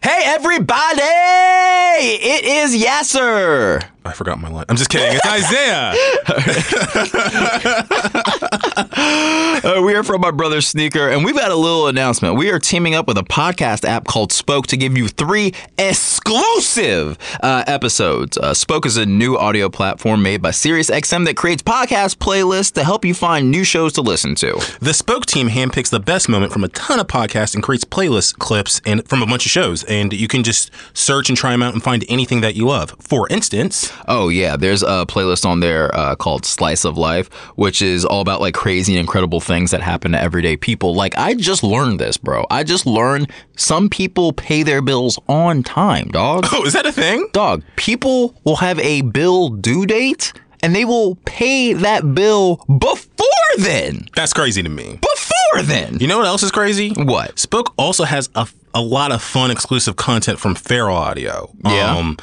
[0.00, 1.02] Hey, everybody!
[2.00, 3.84] It is Yasser.
[4.04, 4.64] I forgot my line.
[4.68, 5.16] I'm just kidding.
[5.16, 5.92] It's Isaiah.
[8.76, 12.36] Uh, we are from my brother Sneaker, and we've got a little announcement.
[12.36, 17.18] We are teaming up with a podcast app called Spoke to give you three exclusive
[17.42, 18.36] uh, episodes.
[18.38, 22.82] Uh, Spoke is a new audio platform made by SiriusXM that creates podcast playlists to
[22.84, 24.60] help you find new shows to listen to.
[24.80, 28.38] the Spoke team handpicks the best moment from a ton of podcasts and creates playlist
[28.38, 29.84] clips and from a bunch of shows.
[29.84, 32.96] And you can just search and try them out and find anything that you love.
[33.00, 37.80] For instance, Oh yeah, there's a playlist on there uh, called Slice of Life, which
[37.82, 40.94] is all about like crazy and incredible things that happen to everyday people.
[40.94, 42.46] Like I just learned this, bro.
[42.48, 46.46] I just learned some people pay their bills on time, dog.
[46.52, 47.26] oh, is that a thing?
[47.32, 53.26] dog, people will have a bill due date and they will pay that bill before
[53.58, 54.06] then.
[54.14, 55.00] That's crazy to me.
[55.02, 55.98] Before then.
[55.98, 56.90] You know what else is crazy?
[56.90, 57.40] What?
[57.40, 61.52] Spoke also has a, a lot of fun exclusive content from Feral Audio.
[61.64, 61.96] Yeah.
[61.96, 62.16] Um,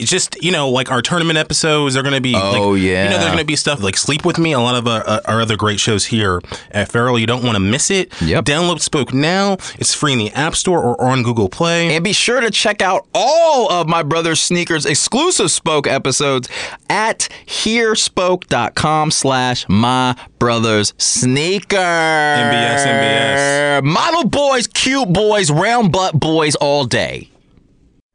[0.00, 3.04] just you know like our tournament episodes are going to be Oh, like, yeah.
[3.04, 5.02] you know there's going to be stuff like sleep with me a lot of uh,
[5.06, 6.40] uh, our other great shows here
[6.72, 8.44] at Feral you don't want to miss it Yep.
[8.44, 12.12] download spoke now it's free in the app store or on google play And be
[12.12, 16.48] sure to check out all of my brother's sneakers exclusive spoke episodes
[16.90, 21.76] at hearspoke.com slash my brother's sneaker.
[21.76, 23.84] MBS, MBS.
[23.84, 27.30] Model boys, cute boys, round butt boys all day.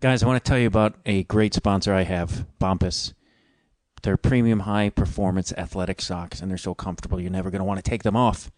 [0.01, 3.11] Guys, I want to tell you about a great sponsor I have, Bombas.
[4.01, 7.83] They're premium high performance athletic socks, and they're so comfortable you're never going to want
[7.83, 8.49] to take them off.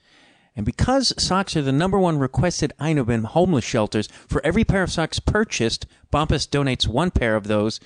[0.56, 4.84] And because socks are the number one requested item in homeless shelters, for every pair
[4.84, 7.80] of socks purchased, Bombas donates one pair of those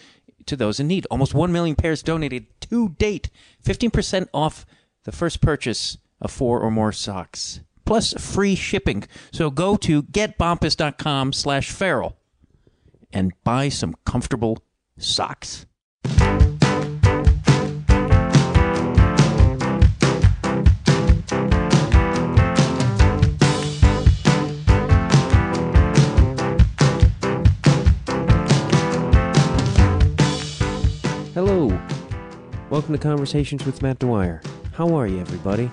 [0.47, 1.07] to those in need.
[1.09, 3.29] Almost 1 million pairs donated to date.
[3.63, 4.65] 15% off
[5.05, 7.61] the first purchase of four or more socks.
[7.85, 9.05] Plus free shipping.
[9.31, 12.17] So go to getbombas.com slash feral
[13.15, 14.61] and buy some comfortable
[14.97, 15.65] socks.
[31.33, 31.79] Hello.
[32.69, 34.41] Welcome to Conversations with Matt Dwyer.
[34.73, 35.69] How are you, everybody?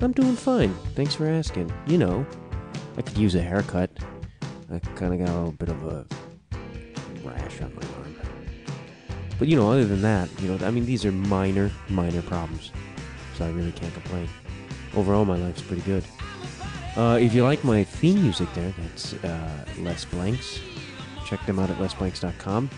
[0.00, 0.72] I'm doing fine.
[0.94, 1.72] Thanks for asking.
[1.88, 2.24] You know,
[2.96, 3.90] I could use a haircut.
[4.70, 6.06] I kind of got a little bit of a
[7.60, 8.16] my arm.
[9.38, 12.72] But, you know, other than that, you know, I mean, these are minor, minor problems.
[13.36, 14.28] So I really can't complain.
[14.96, 16.04] Overall, my life's pretty good.
[16.96, 20.58] Uh, if you like my theme music there, that's uh, Les Blanks.
[21.24, 22.68] Check them out at lesblanks.com.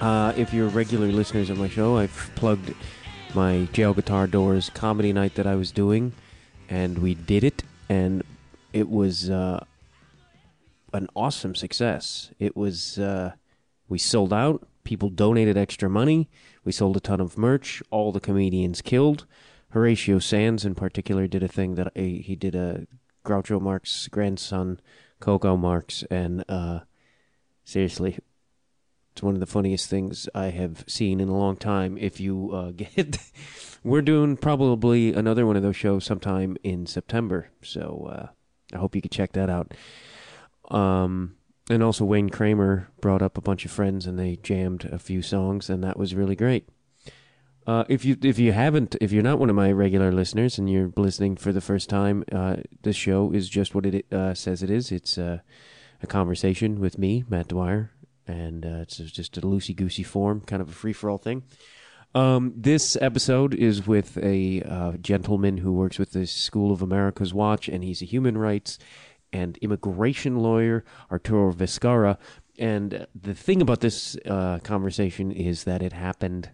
[0.00, 2.74] Uh, if you're regular listeners of my show, I've plugged
[3.34, 6.12] my Jail Guitar Doors comedy night that I was doing,
[6.70, 8.22] and we did it, and
[8.72, 9.64] it was uh,
[10.92, 12.30] an awesome success.
[12.38, 13.32] It was uh,
[13.88, 14.66] we sold out.
[14.84, 16.28] People donated extra money.
[16.64, 17.82] We sold a ton of merch.
[17.90, 19.26] All the comedians killed.
[19.70, 22.86] Horatio Sanz, in particular, did a thing that I, he did a
[23.24, 24.80] Groucho Marx grandson,
[25.18, 26.80] Coco Marx, and uh,
[27.64, 28.18] seriously,
[29.12, 31.96] it's one of the funniest things I have seen in a long time.
[31.98, 33.18] If you uh, get,
[33.82, 38.26] we're doing probably another one of those shows sometime in September, so uh,
[38.74, 39.72] I hope you can check that out.
[40.70, 41.36] Um,
[41.70, 45.22] and also Wayne Kramer brought up a bunch of friends and they jammed a few
[45.22, 46.68] songs, and that was really great.
[47.66, 50.70] Uh, if you if you haven't if you're not one of my regular listeners and
[50.70, 52.56] you're listening for the first time, uh,
[52.92, 54.92] show is just what it uh, says it is.
[54.92, 55.38] It's uh,
[56.02, 57.90] a conversation with me, Matt Dwyer,
[58.26, 61.44] and uh, it's just a loosey goosey form, kind of a free for all thing.
[62.14, 67.34] Um, this episode is with a uh, gentleman who works with the School of America's
[67.34, 68.78] Watch, and he's a human rights
[69.34, 72.16] and immigration lawyer, Arturo Viscarra.
[72.58, 76.50] And the thing about this uh, conversation is that it happened.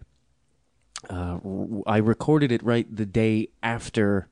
[1.09, 1.39] Uh,
[1.85, 4.27] I recorded it right the day after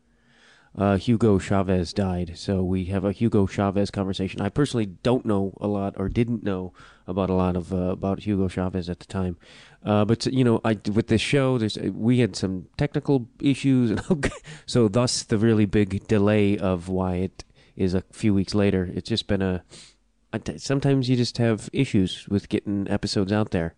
[0.78, 2.34] uh, Hugo Chavez died.
[2.36, 4.42] So we have a Hugo Chavez conversation.
[4.42, 6.74] I personally don't know a lot or didn't know
[7.07, 9.38] about a lot of uh, about Hugo Chavez at the time.
[9.84, 14.31] Uh, but you know, I with this show, there's we had some technical issues, and
[14.66, 17.44] so thus the really big delay of why it
[17.80, 18.92] is a few weeks later.
[18.94, 19.64] It's just been a.
[20.58, 23.74] Sometimes you just have issues with getting episodes out there,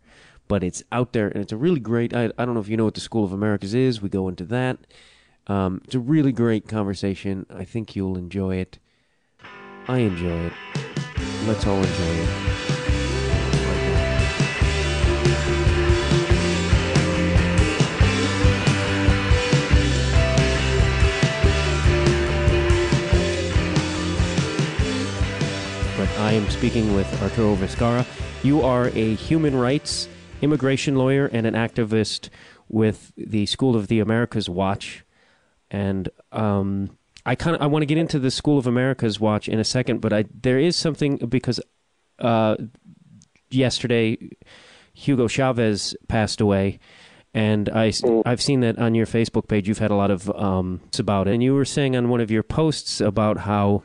[0.50, 2.14] but it's out there and it's a really great.
[2.14, 4.02] I I don't know if you know what the School of Americas is.
[4.02, 4.80] We go into that.
[5.48, 7.46] Um, it's a really great conversation.
[7.50, 8.80] I think you'll enjoy it.
[9.88, 10.54] I enjoy it.
[11.48, 12.81] Let's all enjoy it.
[26.22, 28.06] I am speaking with Arturo Viscarra.
[28.44, 30.08] You are a human rights
[30.44, 32.30] immigration lawyer and an activist
[32.70, 35.04] with the School of the Americas Watch.
[35.72, 36.96] And um,
[37.26, 39.64] I kind of I want to get into the School of Americas Watch in a
[39.64, 41.60] second, but I there is something because
[42.20, 42.56] uh,
[43.50, 44.30] yesterday
[44.94, 46.78] Hugo Chavez passed away,
[47.34, 47.92] and I
[48.28, 49.68] I've seen that on your Facebook page.
[49.68, 52.30] You've had a lot of um, about it, and you were saying on one of
[52.30, 53.82] your posts about how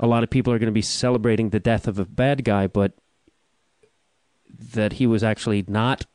[0.00, 2.66] a lot of people are going to be celebrating the death of a bad guy,
[2.66, 2.92] but
[4.58, 6.06] that he was actually not.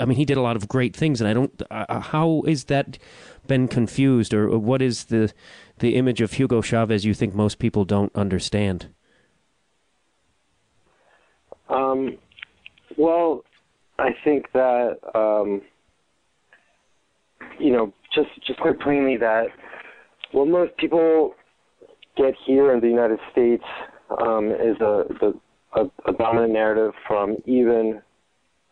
[0.00, 1.62] I mean, he did a lot of great things, and I don't.
[1.70, 2.98] Uh, how is that
[3.46, 5.32] been confused, or what is the
[5.78, 8.88] the image of Hugo Chavez you think most people don't understand?
[11.68, 12.16] Um,
[12.96, 13.44] well,
[13.98, 15.60] I think that um,
[17.58, 19.48] you know, just just quite plainly that
[20.32, 21.34] well, most people
[22.16, 23.64] get here in the United States
[24.20, 25.34] um, is a, the,
[25.74, 28.00] a, a dominant narrative from even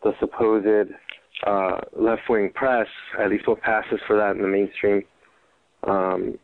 [0.02, 0.92] the supposed
[1.46, 2.86] uh, left-wing press,
[3.20, 5.02] at least what passes for that in the mainstream,
[5.84, 6.38] um,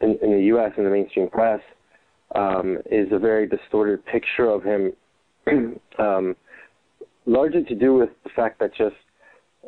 [0.00, 0.72] in, in, the U.S.
[0.76, 1.60] in the mainstream press,
[2.34, 4.92] um, is a very distorted picture of him,
[5.98, 6.36] um,
[7.26, 8.96] largely to do with the fact that just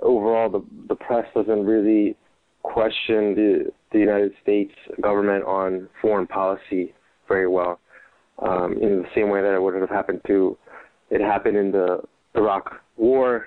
[0.03, 2.17] overall the the press doesn't really
[2.63, 6.95] question the the United States government on foreign policy
[7.29, 7.81] very well,
[8.41, 10.57] um, in the same way that it would have happened to
[11.11, 12.01] it happened in the
[12.35, 13.47] Iraq War,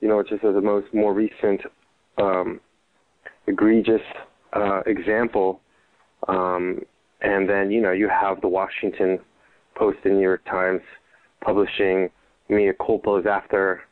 [0.00, 1.60] you know, just as the most more recent
[2.18, 2.60] um,
[3.46, 4.02] egregious
[4.52, 5.60] uh, example.
[6.28, 6.80] Um,
[7.22, 9.18] and then you know you have the Washington
[9.74, 10.80] Post and New York Times
[11.42, 12.10] publishing
[12.48, 13.82] mea culpas after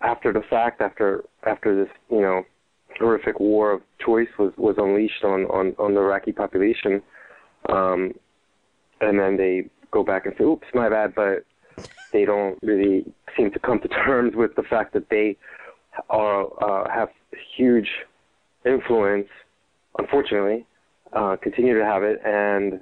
[0.00, 2.42] after the fact, after after this you know
[2.98, 7.02] horrific war of choice was was unleashed on on on the Iraqi population,
[7.68, 8.12] um,
[9.00, 11.44] and then they go back and say, "Oops, my bad," but
[12.12, 13.04] they don't really
[13.36, 15.36] seem to come to terms with the fact that they
[16.10, 17.08] are uh, have
[17.56, 17.88] huge
[18.64, 19.28] influence.
[19.98, 20.66] Unfortunately,
[21.12, 22.80] uh, continue to have it, and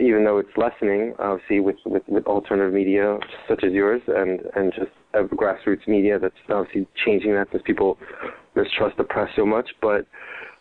[0.00, 3.18] even though it's lessening, obviously with, with, with alternative media
[3.48, 7.98] such as yours and and just grassroots media that's obviously changing that because people
[8.58, 9.68] mistrust the press so much.
[9.80, 10.02] But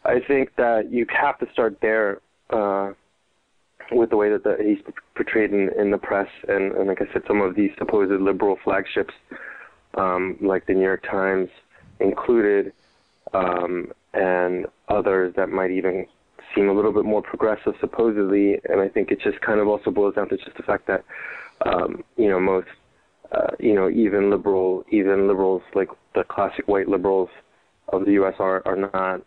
[0.06, 2.10] I think that you have to start there
[2.50, 2.88] uh,
[3.92, 4.82] with the way that the, he's
[5.16, 8.58] portrayed in, in the press, and, and like I said, some of these supposed liberal
[8.64, 9.14] flagships,
[9.96, 11.50] um, like the New York Times
[12.00, 12.74] included,
[13.34, 16.06] um, and others that might even
[16.54, 18.48] seem a little bit more progressive, supposedly.
[18.70, 21.04] And I think it just kind of also boils down to just the fact that,
[21.66, 22.68] um, you know, most,
[23.32, 27.30] uh, you know, even liberal, even liberals like the classic white liberals
[27.90, 28.34] of the U.S.
[28.40, 29.22] are are not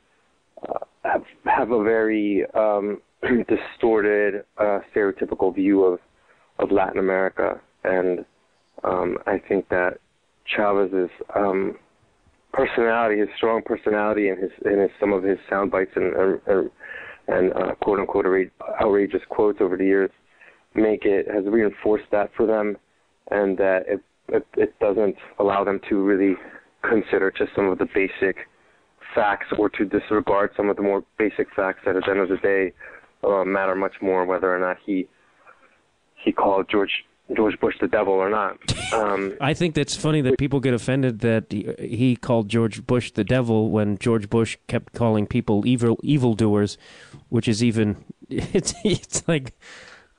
[0.68, 3.00] uh, have have a very um,
[3.48, 5.98] distorted, uh, stereotypical view of
[6.58, 8.24] of Latin America, and
[8.84, 9.98] um, I think that
[10.46, 11.76] Chavez's um,
[12.52, 16.14] personality, his strong personality, and his and his some of his sound bites and
[16.46, 16.70] and,
[17.28, 18.26] and uh, quote unquote
[18.80, 20.10] outrageous quotes over the years
[20.74, 22.76] make it has reinforced that for them,
[23.30, 26.36] and that it it, it doesn't allow them to really
[26.88, 28.36] consider just some of the basic
[29.14, 32.28] facts or to disregard some of the more basic facts that at the end of
[32.28, 32.72] the day
[33.24, 35.08] uh, matter much more whether or not he
[36.22, 37.04] he called George
[37.34, 38.56] George Bush the devil or not.
[38.92, 43.24] Um, I think that's funny that people get offended that he called George Bush the
[43.24, 46.76] devil when George Bush kept calling people evil evildoers,
[47.28, 49.54] which is even it's it's like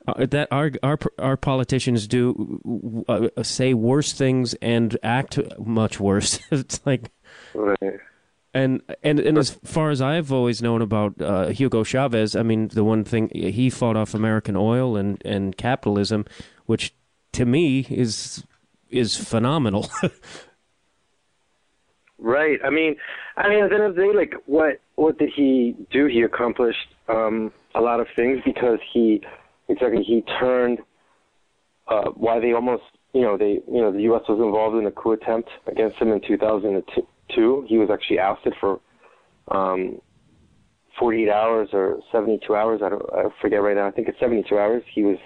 [0.06, 6.40] uh, that our our our politicians do uh, say worse things and act much worse.
[6.50, 7.10] it's like.
[7.54, 7.98] Right.
[8.54, 12.68] And and and as far as I've always known about uh, Hugo Chavez, I mean,
[12.68, 16.26] the one thing he fought off American oil and, and capitalism,
[16.66, 16.94] which
[17.32, 18.44] to me is
[18.90, 19.88] is phenomenal.
[22.18, 22.58] right.
[22.62, 22.96] I mean,
[23.38, 26.06] I mean, at the end of the day, like, what what did he do?
[26.06, 29.22] He accomplished um, a lot of things because he
[29.68, 30.80] exactly he turned
[31.88, 32.82] uh, why they almost
[33.14, 34.24] you know they you know the U.S.
[34.28, 37.06] was involved in a coup attempt against him in 2002.
[37.34, 38.80] He was actually ousted for
[39.48, 40.00] um,
[40.98, 42.80] 48 hours or 72 hours.
[42.84, 43.88] I don't I forget right now.
[43.88, 44.82] I think it's 72 hours.
[44.94, 45.18] He was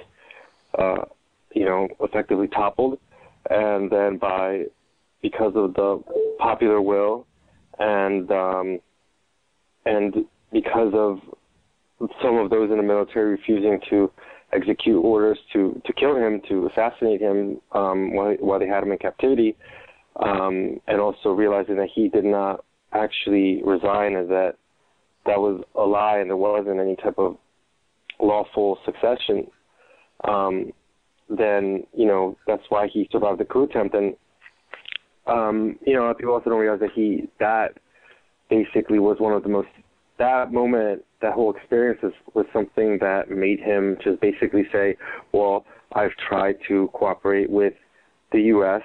[0.79, 1.05] uh,
[1.55, 2.99] you know, effectively toppled,
[3.49, 4.65] and then by
[5.23, 6.03] because of the
[6.39, 7.27] popular will,
[7.79, 8.79] and um,
[9.87, 10.15] and
[10.53, 11.19] because of
[12.23, 14.11] some of those in the military refusing to
[14.53, 18.93] execute orders to to kill him, to assassinate him um, while while they had him
[18.93, 19.57] in captivity,
[20.21, 24.55] um, and also realizing that he did not actually resign, and that
[25.27, 27.37] that was a lie, and there wasn't any type of
[28.21, 29.47] lawful succession.
[30.25, 30.73] Um,
[31.29, 33.95] then you know that's why he survived the coup attempt.
[33.95, 34.17] And
[35.27, 37.79] um, you know, people also don't realize that he that
[38.49, 39.69] basically was one of the most
[40.19, 44.97] that moment, that whole experience was, was something that made him just basically say,
[45.33, 47.75] "Well, I've tried to cooperate with
[48.33, 48.83] the U.S.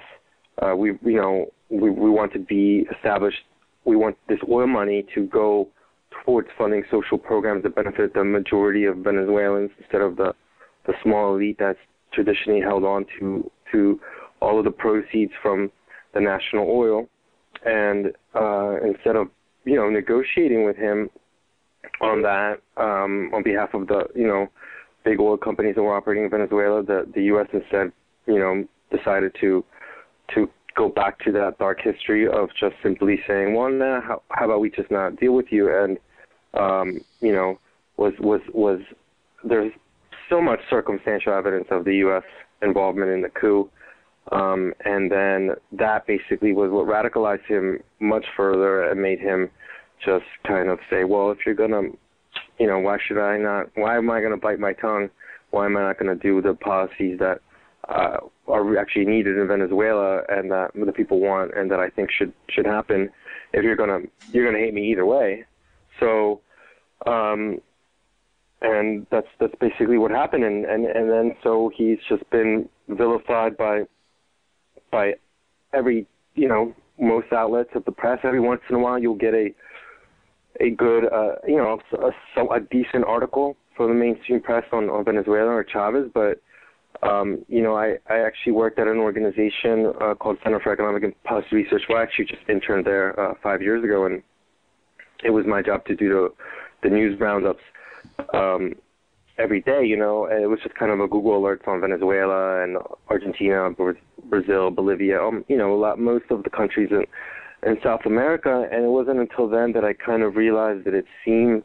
[0.60, 3.38] Uh, we, you know, we we want to be established.
[3.84, 5.68] We want this oil money to go
[6.24, 10.34] towards funding social programs that benefit the majority of Venezuelans instead of the
[10.86, 11.78] the small elite that's
[12.12, 14.00] traditionally held on to to
[14.40, 15.70] all of the proceeds from
[16.14, 17.08] the national oil.
[17.64, 19.28] And uh, instead of
[19.64, 21.08] you know negotiating with him
[22.00, 24.48] on that um, on behalf of the you know
[25.04, 27.46] big oil companies that were operating in Venezuela, the the U.S.
[27.52, 27.92] instead
[28.26, 28.64] you know
[28.96, 29.64] decided to
[30.34, 34.46] to go back to that dark history of just simply saying, well, nah, how, how
[34.46, 35.68] about we just not deal with you?
[35.74, 35.98] And
[36.54, 37.58] um, you know
[37.96, 38.80] was was was
[39.44, 39.72] there's
[40.28, 42.22] so much circumstantial evidence of the U.S.
[42.62, 43.68] involvement in the coup.
[44.30, 49.50] Um, and then that basically was what radicalized him much further and made him
[50.04, 51.88] just kind of say, well, if you're gonna,
[52.58, 53.66] you know, why should I not?
[53.74, 55.10] Why am I gonna bite my tongue?
[55.50, 57.40] Why am I not gonna do the policies that
[57.88, 62.10] uh, are actually needed in Venezuela and that the people want and that I think
[62.10, 63.10] should should happen?
[63.52, 64.00] If you're gonna
[64.32, 65.44] you're gonna hate me either way.
[66.00, 66.40] So,
[67.06, 67.60] um,
[68.60, 70.44] and that's that's basically what happened.
[70.44, 73.82] And and and then so he's just been vilified by
[74.90, 75.14] by
[75.72, 78.20] every you know most outlets of the press.
[78.22, 79.54] Every once in a while, you'll get a
[80.60, 85.04] a good, uh, you know, a, a decent article from the mainstream press on, on
[85.04, 86.40] Venezuela or Chavez, but
[87.02, 91.02] um, you know, I, I actually worked at an organization uh, called Center for Economic
[91.02, 91.82] and Policy Research.
[91.88, 94.22] Well, I actually just interned there uh, five years ago, and
[95.24, 97.62] it was my job to do the, the news roundups
[98.32, 98.74] um,
[99.36, 99.84] every day.
[99.84, 102.76] You know, and it was just kind of a Google alerts on Venezuela and
[103.08, 103.68] Argentina,
[104.28, 105.20] Brazil, Bolivia.
[105.20, 107.04] Um, you know, a lot most of the countries in
[107.68, 111.06] in South America, and it wasn't until then that I kind of realized that it
[111.24, 111.64] seemed.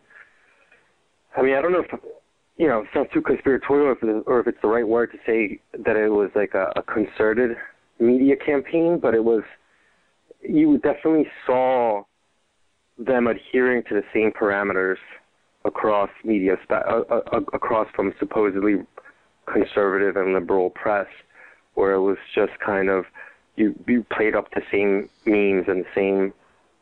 [1.35, 2.16] I mean, I don't know if
[2.57, 5.17] you know, it sounds too conspiratorial, if it, or if it's the right word to
[5.25, 7.55] say that it was like a, a concerted
[7.99, 9.43] media campaign, but it was.
[10.41, 12.03] You definitely saw
[12.97, 14.97] them adhering to the same parameters
[15.65, 16.73] across media, uh,
[17.09, 17.21] uh,
[17.53, 18.75] across from supposedly
[19.51, 21.07] conservative and liberal press,
[21.73, 23.05] where it was just kind of
[23.55, 26.33] you you played up the same memes and the same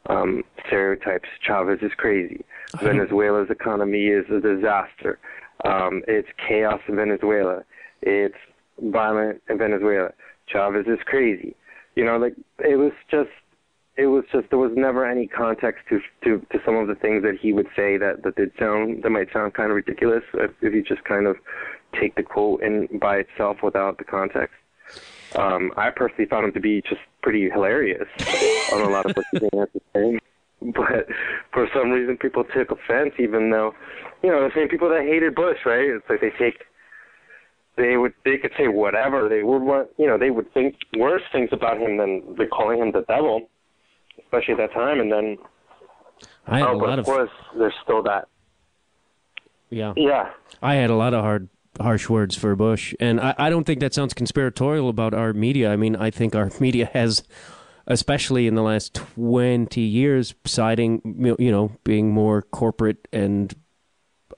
[0.07, 1.27] um, stereotypes.
[1.41, 2.45] Chavez is crazy.
[2.81, 5.19] Venezuela's economy is a disaster.
[5.63, 7.63] Um, it's chaos in Venezuela.
[8.01, 8.35] It's
[8.79, 10.09] violent in Venezuela.
[10.47, 11.55] Chavez is crazy.
[11.95, 13.29] You know, like it was just
[13.97, 17.23] it was just there was never any context to to to some of the things
[17.23, 20.51] that he would say that that did sound that might sound kind of ridiculous if,
[20.61, 21.37] if you just kind of
[21.99, 24.55] take the quote in by itself without the context.
[25.35, 28.07] Um, I personally found him to be just pretty hilarious
[28.71, 30.19] on a lot of what he had to say.
[30.73, 31.07] But
[31.53, 33.73] for some reason, people took offense, even though,
[34.23, 35.85] you know, the same people that hated Bush, right?
[35.89, 36.63] It's like they take,
[37.77, 41.21] they would, they could say whatever they would want, you know, they would think worse
[41.31, 43.49] things about him than the calling him the devil,
[44.23, 44.99] especially at that time.
[44.99, 45.37] And then,
[46.47, 48.27] I had oh, a but lot of of course, there's still that.
[49.69, 49.93] yeah.
[49.97, 50.29] Yeah,
[50.61, 53.79] I had a lot of hard, harsh words for Bush, and I, I don't think
[53.81, 55.71] that sounds conspiratorial about our media.
[55.71, 57.23] I mean, I think our media has,
[57.87, 63.53] especially in the last twenty years, siding, you know, being more corporate and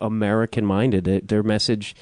[0.02, 1.28] American minded.
[1.28, 1.96] Their message.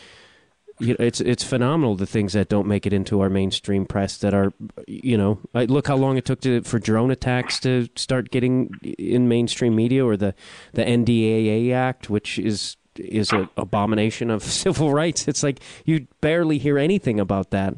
[0.77, 4.17] You know, it's it's phenomenal the things that don't make it into our mainstream press
[4.17, 4.51] that are
[4.87, 9.29] you know look how long it took to for drone attacks to start getting in
[9.29, 10.35] mainstream media or the
[10.73, 15.29] the NDAA Act which is is an abomination of civil rights.
[15.29, 17.75] It's like you barely hear anything about that.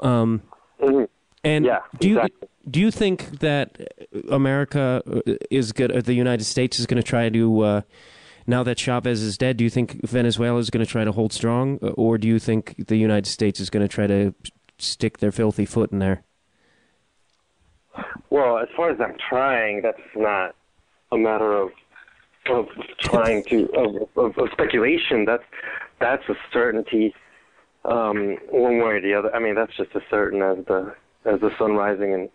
[0.00, 0.42] Um,
[0.82, 1.06] Mhm.
[1.44, 2.48] And Yeah, do you exactly.
[2.70, 3.78] do you think that
[4.30, 5.02] America
[5.50, 6.04] is good?
[6.04, 7.80] The United States is going to try to uh,
[8.46, 9.56] now that Chavez is dead?
[9.56, 12.86] Do you think Venezuela is going to try to hold strong, or do you think
[12.86, 14.34] the United States is going to try to
[14.78, 16.24] stick their filthy foot in there?
[18.30, 20.54] Well, as far as I'm trying, that's not
[21.12, 21.70] a matter of
[22.48, 22.66] of
[23.00, 25.24] trying to of, of, of speculation.
[25.24, 25.42] That's
[26.00, 27.14] that's a certainty,
[27.84, 29.34] um, one way or the other.
[29.34, 32.28] I mean, that's just as certain as the as the sun rising in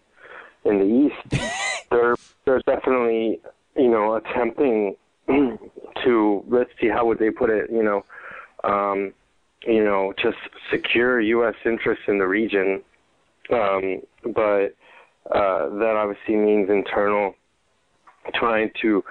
[0.66, 1.44] in the east.
[1.92, 2.16] they're
[2.46, 3.40] they're definitely
[3.76, 4.96] you know attempting
[5.28, 8.04] to let's see how would they put it you know
[8.64, 9.14] um,
[9.66, 10.38] you know just
[10.72, 11.56] secure U.S.
[11.66, 12.82] interests in the region,
[13.52, 14.02] um,
[14.34, 14.76] but
[15.32, 17.36] uh, that obviously means internal
[18.34, 19.04] trying to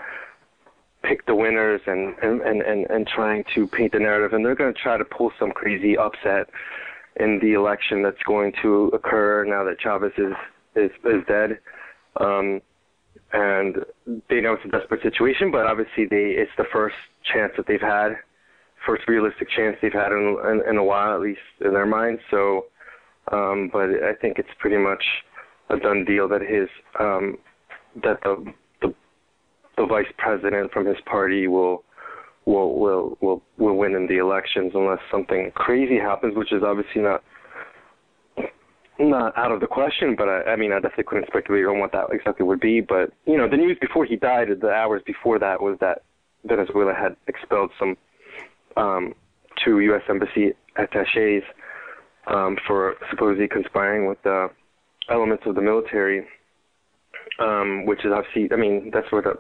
[1.03, 4.55] pick the winners and and, and, and, and trying to paint the narrative and they're
[4.55, 6.49] going to try to pull some crazy upset
[7.17, 10.35] in the election that's going to occur now that Chavez is
[10.77, 11.59] is, is dead.
[12.21, 12.61] Um,
[13.33, 13.77] and
[14.29, 16.97] they know it's a desperate situation, but obviously they it's the first
[17.33, 18.13] chance that they've had,
[18.87, 22.21] first realistic chance they've had in in, in a while, at least in their minds.
[22.31, 22.67] So,
[23.33, 25.03] um, but I think it's pretty much
[25.71, 26.69] a done deal that his
[27.01, 27.39] um,
[28.03, 28.53] that the
[28.83, 28.95] the
[29.77, 31.85] the vice president from his party will
[32.47, 37.03] will will will will win in the elections unless something crazy happens, which is obviously
[37.03, 37.23] not
[38.99, 41.93] not out of the question, but I, I mean, I definitely couldn't speculate on what
[41.93, 42.81] that exactly would be.
[42.81, 46.03] But you know, the news before he died, the hours before that, was that
[46.45, 47.97] Venezuela had expelled some
[48.77, 49.15] um,
[49.65, 50.03] two U.S.
[50.09, 51.43] embassy attaches
[52.27, 54.49] um, for supposedly conspiring with the
[55.11, 56.27] elements of the military,
[57.41, 59.35] um, which is obviously, I mean, that's where the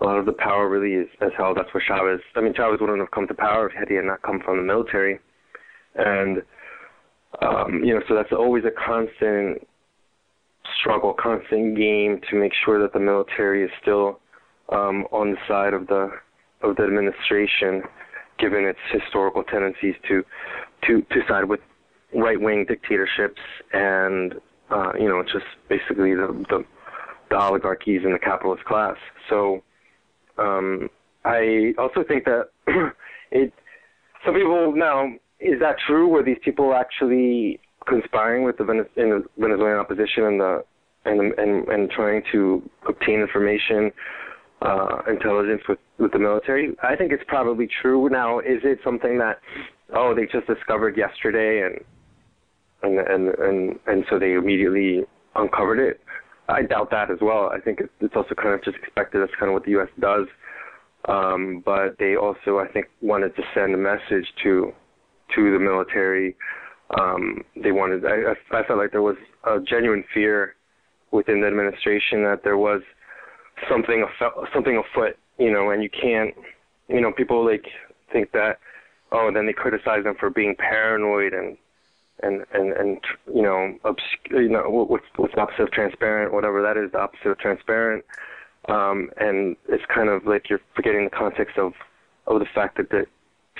[0.00, 1.56] a lot of the power really is, is held.
[1.56, 2.20] That's where Chavez.
[2.36, 4.62] I mean, Chavez wouldn't have come to power if he had not come from the
[4.62, 5.18] military,
[5.94, 6.42] and
[7.42, 9.66] um, you know, so that's always a constant
[10.80, 14.20] struggle, constant game to make sure that the military is still
[14.70, 16.10] um, on the side of the
[16.62, 17.82] of the administration,
[18.38, 20.24] given its historical tendencies to
[20.86, 21.60] to to side with
[22.14, 23.40] right wing dictatorships
[23.72, 24.34] and
[24.70, 26.64] uh, you know just basically the, the
[27.30, 28.96] the oligarchies and the capitalist class.
[29.28, 29.62] So
[30.40, 30.88] um,
[31.24, 32.48] I also think that
[33.30, 33.52] it
[34.24, 35.08] some people now
[35.40, 36.08] is that true?
[36.08, 40.64] Were these people actually conspiring with the Venezuelan opposition and the
[41.04, 43.90] and and and trying to obtain information,
[44.62, 46.76] uh, intelligence with with the military?
[46.82, 48.08] I think it's probably true.
[48.10, 49.38] Now, is it something that
[49.94, 51.80] oh they just discovered yesterday and
[52.82, 55.04] and and and and so they immediately
[55.34, 56.00] uncovered it?
[56.52, 57.50] I doubt that as well.
[57.52, 59.20] I think it's also kind of just expected.
[59.20, 59.88] That's kind of what the U.S.
[59.98, 60.26] does.
[61.08, 64.72] Um, but they also, I think, wanted to send a message to
[65.34, 66.36] to the military.
[66.98, 68.04] Um, they wanted.
[68.04, 69.16] I, I felt like there was
[69.46, 70.54] a genuine fear
[71.12, 72.82] within the administration that there was
[73.68, 74.04] something
[74.54, 76.34] something afoot, you know, and you can't,
[76.88, 77.64] you know, people like
[78.12, 78.58] think that,
[79.12, 81.56] oh, then they criticize them for being paranoid and
[82.22, 82.98] and and and
[83.32, 87.00] you know, obsc- you know, what's what's the opposite of transparent, whatever that is, the
[87.00, 88.04] opposite of transparent.
[88.68, 91.72] Um, and it's kind of like you're forgetting the context of
[92.26, 93.06] of the fact that the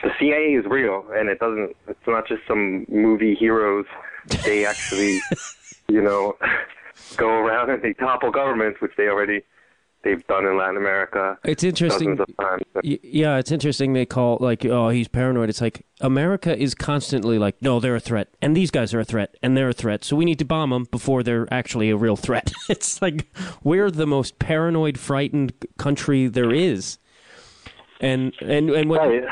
[0.03, 1.77] the CIA is real, and it doesn't.
[1.88, 3.87] It's not just some movie heroes.
[4.44, 5.20] They actually,
[5.88, 6.37] you know,
[7.16, 9.42] go around and they topple governments, which they already
[10.02, 11.38] they've done in Latin America.
[11.44, 12.18] It's interesting.
[12.82, 13.92] yeah, it's interesting.
[13.92, 15.48] They call like, oh, he's paranoid.
[15.48, 19.04] It's like America is constantly like, no, they're a threat, and these guys are a
[19.04, 20.04] threat, and they're a threat.
[20.04, 22.52] So we need to bomb them before they're actually a real threat.
[22.68, 23.32] it's like
[23.62, 26.98] we're the most paranoid, frightened country there is.
[28.00, 29.24] And and and what right.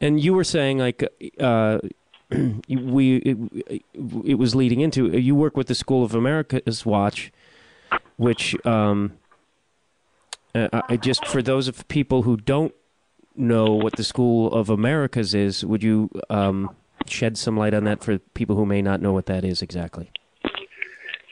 [0.00, 1.04] And you were saying like
[1.40, 1.78] uh,
[2.68, 3.82] we it,
[4.24, 7.32] it, was leading into you work with the School of America's Watch,
[8.16, 9.12] which um,
[10.56, 12.74] uh, I just for those of people who don't
[13.34, 16.74] know what the School of Americas is, would you um,
[17.06, 20.10] shed some light on that for people who may not know what that is exactly?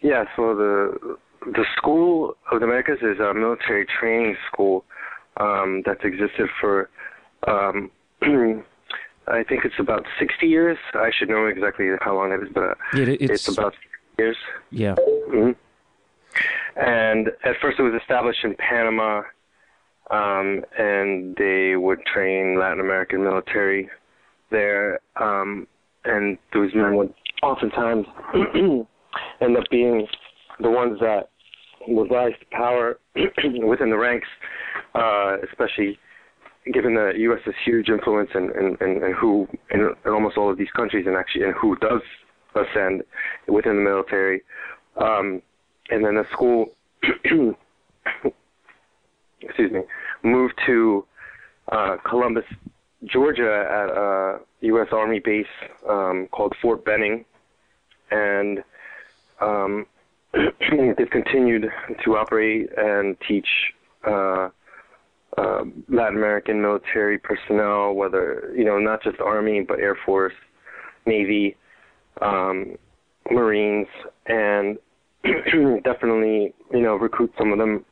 [0.02, 4.84] Yeah, so the the School of the Americas is a military training school
[5.38, 6.90] um, that's existed for
[7.46, 7.90] um,
[9.26, 10.76] I think it's about 60 years.
[10.92, 13.74] I should know exactly how long it is, but yeah, it's, it's, about
[14.18, 14.37] years.
[14.70, 14.94] Yeah.
[15.28, 15.52] Mm-hmm.
[16.76, 19.22] And at first, it was established in Panama,
[20.10, 23.88] um, and they would train Latin American military
[24.50, 25.00] there.
[25.20, 25.66] Um,
[26.04, 28.06] and those men would oftentimes
[28.54, 30.06] end up being
[30.60, 31.30] the ones that
[31.88, 32.98] would rise to power
[33.66, 34.28] within the ranks,
[34.94, 35.98] uh, especially
[36.72, 40.56] given the U.S.'s huge influence and in, in, in, who in, in, almost all of
[40.56, 42.00] these countries and actually and who does
[42.54, 43.02] ascend
[43.48, 44.42] within the military,
[45.00, 45.42] um,
[45.90, 46.66] and then the school,
[49.40, 49.81] excuse me,
[50.23, 51.05] moved to
[51.70, 52.44] uh, Columbus,
[53.05, 54.88] Georgia, at a U.S.
[54.92, 55.47] Army base
[55.88, 57.25] um, called Fort Benning,
[58.11, 58.62] and
[59.40, 59.87] um,
[60.33, 61.70] they've continued
[62.05, 63.49] to operate and teach.
[64.07, 64.51] Uh,
[65.37, 70.35] uh, Latin American military personnel, whether you know not just Army but Air Force,
[71.07, 71.57] Navy,
[72.20, 72.77] um,
[73.31, 73.88] Marines,
[74.27, 74.79] and
[75.84, 77.84] definitely you know recruit some of them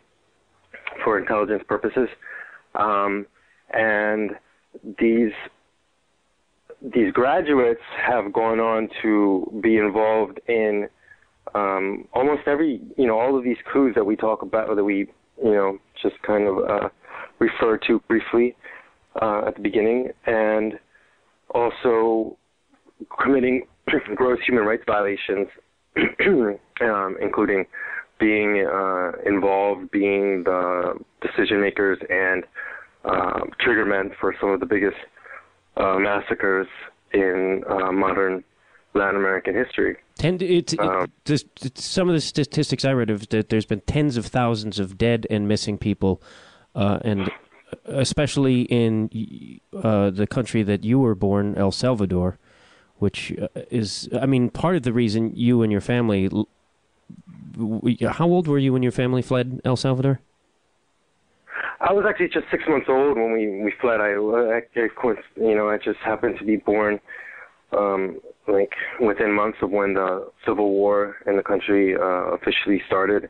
[1.04, 2.08] for intelligence purposes.
[2.74, 3.26] Um,
[3.72, 4.32] and
[4.98, 5.32] these
[6.82, 10.88] these graduates have gone on to be involved in
[11.54, 15.06] um, almost every you know all of these coups that we talk about that we
[15.42, 16.88] you know just kind of uh,
[17.38, 18.56] refer to briefly
[19.20, 20.74] uh, at the beginning, and
[21.50, 22.36] also
[23.22, 23.66] committing
[24.14, 25.48] gross human rights violations,
[26.80, 27.66] um, including
[28.18, 32.44] being uh, involved, being the decision makers and
[33.04, 34.96] uh, triggermen for some of the biggest
[35.76, 36.68] uh, massacres
[37.12, 38.44] in uh, modern
[38.94, 39.96] Latin American history.
[40.16, 41.10] Ten, it, it, Um,
[41.74, 45.26] some of the statistics I read of that there's been tens of thousands of dead
[45.30, 46.22] and missing people,
[46.74, 47.30] uh, and
[47.86, 52.38] especially in uh, the country that you were born, El Salvador,
[53.02, 56.30] which uh, is, I mean, part of the reason you and your family.
[58.08, 60.20] How old were you when your family fled El Salvador?
[61.80, 64.00] I was actually just six months old when we we fled.
[64.00, 67.00] I, I of course, you know, I just happened to be born,
[67.76, 73.28] um, like within months of when the civil war in the country uh, officially started.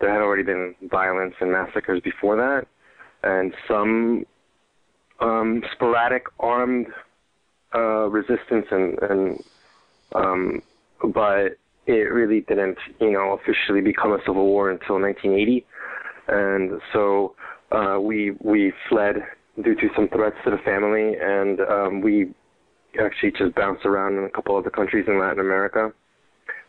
[0.00, 2.66] There had already been violence and massacres before that,
[3.22, 4.24] and some
[5.20, 6.86] um, sporadic armed
[7.74, 9.44] uh, resistance and and
[10.14, 10.62] um,
[11.12, 11.56] but
[11.86, 15.66] it really didn't, you know, officially become a civil war until 1980,
[16.28, 17.34] and so
[17.72, 19.16] uh, we we fled
[19.62, 22.32] due to some threats to the family, and um, we
[23.00, 25.92] actually just bounced around in a couple other countries in Latin America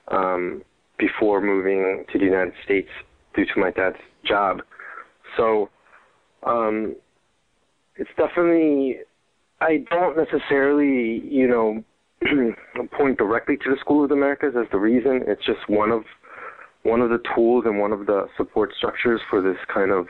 [0.09, 0.61] um,
[0.97, 2.89] before moving to the United States
[3.35, 4.61] due to my dad's job.
[5.37, 5.69] So
[6.43, 6.95] um,
[7.95, 8.99] it's definitely
[9.61, 11.83] I don't necessarily you know
[12.97, 15.21] point directly to the School of the Americas as the reason.
[15.27, 16.03] It's just one of
[16.83, 20.07] one of the tools and one of the support structures for this kind of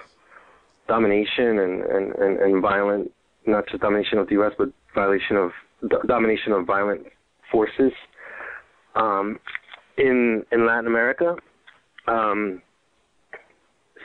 [0.88, 3.12] domination and, and, and, and violent,
[3.46, 5.52] not just domination of the U.S., but violation of
[6.08, 7.02] domination of violent
[7.52, 7.92] forces
[8.96, 9.38] um,
[9.98, 11.36] in in Latin America.
[12.08, 12.62] Um,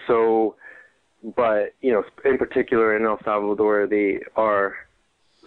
[0.06, 0.56] so,
[1.36, 4.74] but you know, in particular in El Salvador, they are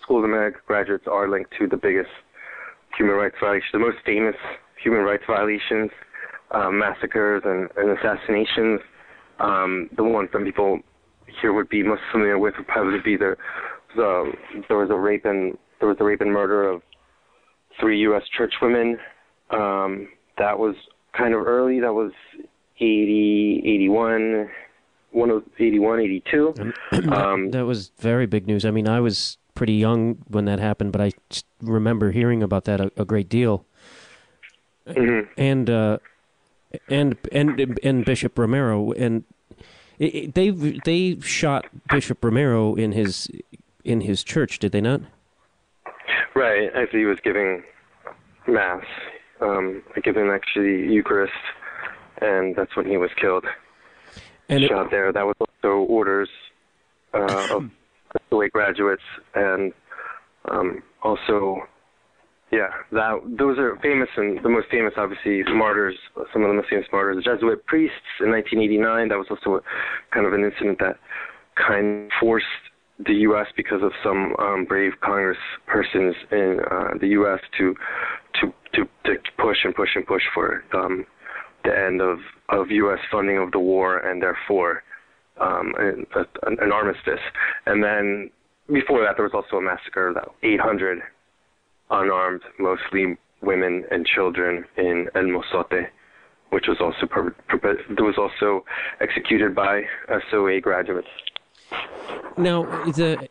[0.10, 2.10] School of America graduates are linked to the biggest
[2.98, 4.34] human rights violations, the most famous
[4.82, 5.91] human rights violations,
[6.50, 8.80] uh, massacres and, and assassinations.
[9.39, 10.80] Um, the one some people
[11.39, 13.36] here would be most familiar with would probably be the,
[13.95, 14.32] the
[14.67, 16.82] there was a rape and there was a rape and murder of
[17.80, 18.24] three U.S.
[18.36, 18.98] church women.
[19.52, 20.74] Um, that was
[21.15, 21.82] kind of early.
[21.82, 22.13] That was
[22.80, 24.50] 80, 81,
[25.12, 26.56] one of 81, 82.
[27.12, 28.65] Um, that was very big news.
[28.65, 31.12] I mean, I was pretty young when that happened, but I
[31.62, 33.65] remember hearing about that a, a great deal.
[34.88, 35.28] mhm.
[35.38, 35.98] And uh,
[36.88, 39.26] and and and Bishop Romero and
[40.00, 40.50] it, it- they
[40.86, 43.28] they shot Bishop Romero in his
[43.84, 45.02] in his church, did they not?
[46.36, 47.63] Right, as he was giving
[48.48, 48.86] mass,
[49.41, 51.34] um, giving actually Eucharist,
[52.22, 53.45] and that's when he was killed.
[54.48, 55.12] And it, shot there.
[55.12, 56.30] That was also orders
[57.13, 57.69] uh, of
[58.30, 59.04] SOA graduates,
[59.36, 59.74] and
[60.52, 61.58] um, also,
[62.52, 65.96] yeah, that those are famous and the most famous, obviously, martyrs.
[66.34, 69.10] Some of the most famous martyrs, the Jesuit priests in 1989.
[69.10, 69.62] That was also a,
[70.13, 70.98] kind of an incident that
[71.56, 72.46] kind of forced
[73.06, 73.48] the U.S.
[73.56, 75.38] because of some um, brave Congress
[75.68, 77.39] persons in uh, the U.S.
[77.58, 77.76] to
[78.42, 81.06] to to to push and push and push for um,
[81.63, 83.00] the end of of U.S.
[83.12, 84.84] funding of the war and therefore
[85.39, 86.06] um, an,
[86.43, 87.19] an, armistice.
[87.65, 88.30] And then
[88.71, 91.02] before that, there was also a massacre of that 800
[91.91, 95.88] unarmed, mostly women and children in El Mozote,
[96.49, 98.65] which was also per, per, was also
[99.02, 99.84] executed by
[100.30, 101.08] SOA graduates.
[102.38, 103.30] now the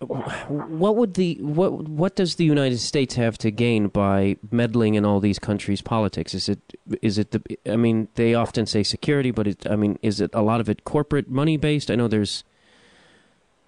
[0.00, 5.04] what would the what what does the United States have to gain by meddling in
[5.04, 6.34] all these countries' politics?
[6.34, 6.58] Is it
[7.00, 10.30] is it the I mean they often say security, but it I mean is it
[10.34, 11.90] a lot of it corporate money based?
[11.90, 12.44] I know there's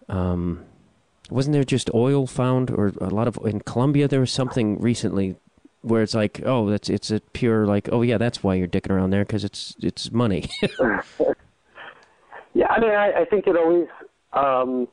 [0.08, 0.64] um
[1.30, 5.36] wasn't there just oil found or a lot of in Colombia there was something recently
[5.82, 8.90] where it's like oh that's it's a pure like oh yeah that's why you're dicking
[8.90, 10.48] around there because it's it's money
[12.56, 13.86] Yeah, I mean, I, I think it always
[14.32, 14.88] um,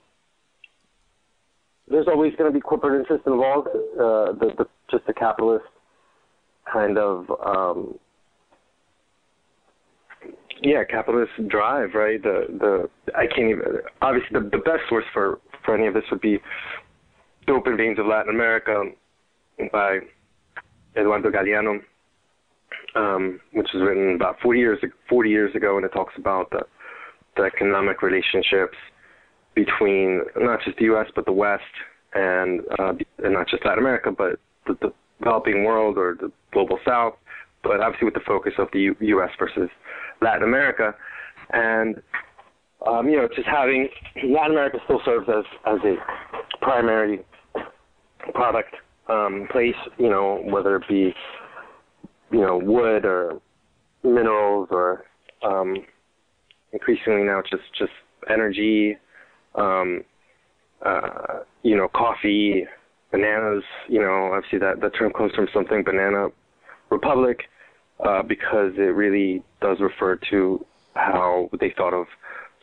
[1.89, 3.67] there's always going to be corporate interest involved.
[3.67, 5.65] Uh, the, the just the capitalist
[6.71, 7.95] kind of um,
[10.61, 12.21] yeah, capitalist drive, right?
[12.21, 13.61] The the I can't even
[14.01, 16.39] obviously the the best source for for any of this would be
[17.47, 18.83] the Open Veins of Latin America
[19.71, 19.99] by
[20.97, 21.79] Eduardo Galeano,
[22.95, 26.61] um, which was written about 40 years 40 years ago, and it talks about the
[27.35, 28.77] the economic relationships
[29.55, 31.07] between not just the U.S.
[31.15, 31.63] but the West
[32.13, 36.79] and uh, and not just Latin America, but the, the developing world or the global
[36.85, 37.13] South,
[37.63, 39.29] but obviously with the focus of the U- U.S.
[39.39, 39.69] versus
[40.21, 40.93] Latin America,
[41.51, 42.01] and
[42.87, 43.89] um, you know just having
[44.27, 45.95] Latin America still serves as as a
[46.61, 47.23] primary
[48.33, 48.75] product
[49.09, 51.13] um, place, you know, whether it be,
[52.31, 53.41] you know, wood or
[54.03, 55.05] minerals or
[55.43, 55.75] um,
[56.71, 57.91] increasingly now just just
[58.29, 58.97] energy,
[59.55, 60.03] um,
[60.85, 62.65] uh, you know, coffee,
[63.11, 63.63] bananas.
[63.87, 66.29] You know, obviously that that term comes from something, banana
[66.89, 67.43] republic,
[67.99, 72.07] uh, because it really does refer to how they thought of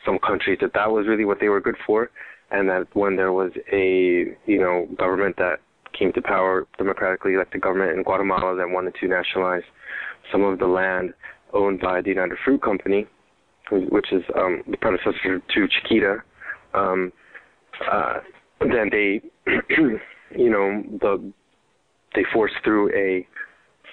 [0.04, 2.10] some countries that that was really what they were good for,
[2.50, 5.60] and that when there was a you know government that
[5.98, 9.62] came to power, democratically elected government in Guatemala that wanted to nationalize
[10.30, 11.12] some of the land
[11.52, 13.06] owned by the United Fruit Company,
[13.70, 16.22] which is um, the predecessor to Chiquita.
[16.74, 17.12] Um,
[17.90, 18.18] uh,
[18.60, 19.20] then they,
[20.36, 21.32] you know, the
[22.14, 23.26] they forced through a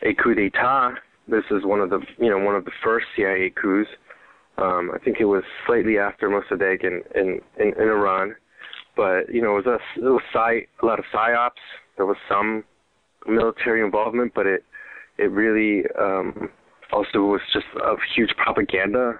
[0.07, 0.95] a coup d'état.
[1.27, 3.89] This is one of the, you know, one of the first CIA coups.
[4.57, 8.35] Um, I think it was slightly after Mossadegh in in, in, in Iran,
[8.95, 11.51] but you know, it was a, it was psy, a lot of psyops.
[11.97, 12.63] There was some
[13.27, 14.63] military involvement, but it
[15.17, 16.49] it really um,
[16.91, 19.19] also was just a huge propaganda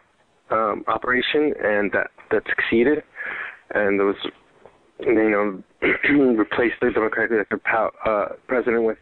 [0.50, 3.04] um, operation, and that that succeeded.
[3.74, 4.16] And there was,
[5.00, 5.64] you know,
[6.36, 7.60] replaced the Democratic elected
[8.06, 8.98] uh, president with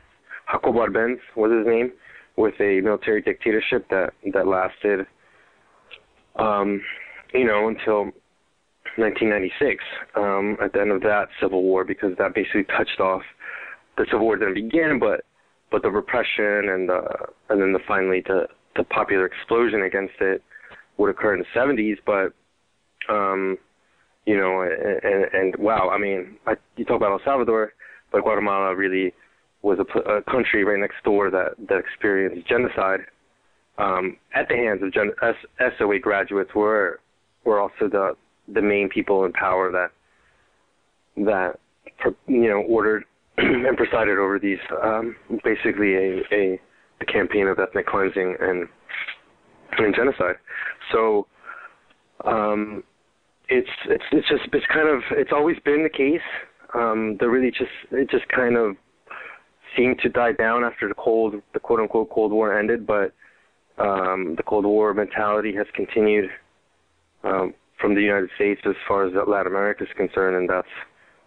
[0.51, 1.91] Jacobo Arbenz was his name,
[2.37, 5.05] with a military dictatorship that that lasted,
[6.37, 6.81] um,
[7.33, 8.11] you know, until
[8.97, 9.83] 1996.
[10.15, 13.21] Um, at the end of that civil war, because that basically touched off
[13.97, 15.25] the civil war didn't begin, but
[15.71, 17.01] but the repression and the
[17.49, 20.43] and then the finally the the popular explosion against it
[20.97, 21.97] would occur in the 70s.
[22.05, 22.33] But
[23.13, 23.57] um,
[24.25, 27.73] you know, and, and wow, I mean, I, you talk about El Salvador,
[28.11, 29.13] but Guatemala really
[29.61, 33.01] was a, a country right next door that that experienced genocide
[33.77, 36.53] um, at the hands of gen- S- SOA graduates.
[36.55, 36.99] Were
[37.45, 38.15] were also the
[38.53, 39.91] the main people in power that
[41.25, 41.59] that
[42.27, 43.03] you know ordered
[43.37, 46.59] and presided over these um, basically a, a
[47.01, 48.67] a campaign of ethnic cleansing and
[49.77, 50.35] and genocide.
[50.91, 51.27] So
[52.23, 52.83] um,
[53.49, 56.25] it's it's it's just it's kind of it's always been the case.
[56.73, 58.75] Um, the really just it just kind of
[59.77, 63.13] seemed to die down after the cold the quote unquote Cold War ended, but
[63.77, 66.29] um, the Cold War mentality has continued
[67.23, 70.67] um, from the United States as far as Latin America is concerned, and that's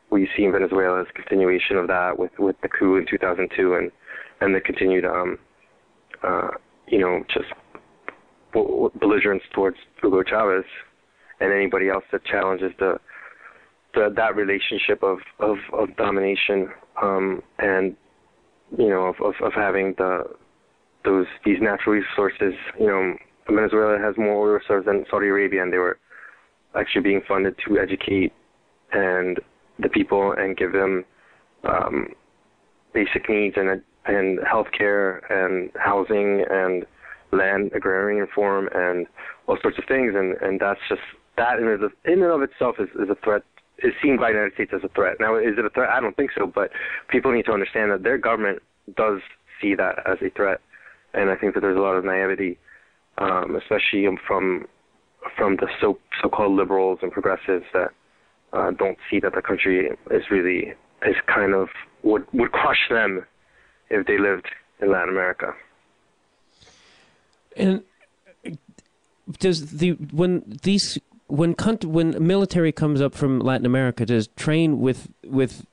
[0.09, 3.75] what you see in Venezuela as continuation of that with with the coup in 2002
[3.75, 3.91] and
[4.41, 5.39] and the continued um,
[6.23, 6.51] uh,
[6.87, 7.49] you know just
[8.53, 10.65] belligerence towards Hugo Chavez
[11.41, 12.99] and anybody else that challenges the,
[13.95, 16.69] the that relationship of of, of domination
[17.03, 17.97] um, and
[18.77, 20.25] you know of, of, of having the
[21.05, 22.55] those these natural resources.
[22.79, 23.15] You know,
[23.49, 25.99] Venezuela has more oil reserves than Saudi Arabia, and they were
[26.79, 28.33] actually being funded to educate
[28.93, 29.39] and
[29.79, 31.05] the people and give them
[31.65, 32.09] um,
[32.93, 36.85] basic needs and and healthcare and housing and
[37.33, 39.07] land agrarian reform and
[39.47, 41.03] all sorts of things and and that's just
[41.39, 43.43] that in and of, itself is, is a threat
[43.79, 45.17] is seen by the United States as a threat.
[45.21, 45.89] Now, is it a threat?
[45.91, 46.71] I don't think so, but
[47.09, 48.61] people need to understand that their government
[48.97, 49.21] does
[49.61, 50.61] see that as a threat,
[51.15, 52.59] and I think that there's a lot of naivety,
[53.19, 54.67] um, especially from
[55.37, 57.91] from the so so-called liberals and progressives that
[58.53, 60.75] uh, don't see that the country is really
[61.07, 61.69] is kind of
[62.03, 63.25] would would crush them
[63.91, 64.47] if they lived
[64.81, 65.55] in Latin America.
[67.57, 67.83] And
[69.39, 75.09] does the when these when when military comes up from Latin America to train with
[75.25, 75.67] with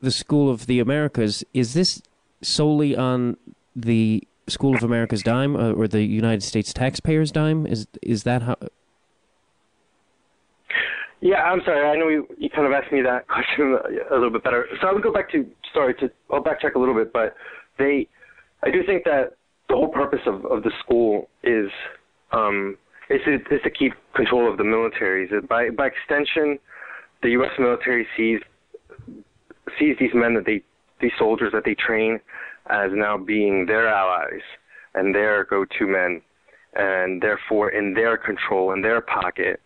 [0.00, 2.02] the School of the Americas, is this
[2.42, 3.36] solely on
[3.74, 7.66] the School of America's dime uh, or the United States taxpayers' dime?
[7.66, 8.56] Is is that how?
[11.20, 11.88] Yeah, I'm sorry.
[11.88, 13.78] I know you, you kind of asked me that question
[14.10, 14.66] a little bit better.
[14.80, 17.34] So I would go back to sorry to I'll backtrack a little bit, but
[17.78, 18.08] they
[18.62, 19.36] I do think that
[19.68, 21.70] the whole purpose of, of the school is
[22.32, 22.76] um,
[23.10, 25.30] is to, is to keep control of the militaries.
[25.48, 26.58] By by extension,
[27.22, 27.52] the U.S.
[27.58, 28.40] military sees
[29.78, 30.62] sees these men that they
[31.00, 32.20] these soldiers that they train
[32.70, 34.42] as now being their allies
[34.94, 36.22] and their go-to men,
[36.74, 39.60] and therefore in their control, in their pocket,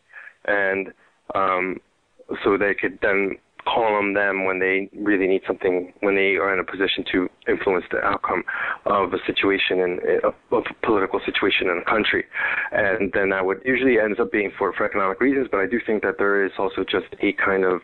[0.46, 0.88] and
[1.34, 1.76] um,
[2.42, 3.36] so they could then
[3.72, 7.28] call on them when they really need something, when they are in a position to
[7.48, 8.42] influence the outcome
[8.86, 12.24] of a situation in of a political situation in a country,
[12.72, 15.48] and then that would usually ends up being for for economic reasons.
[15.50, 17.80] But I do think that there is also just a kind of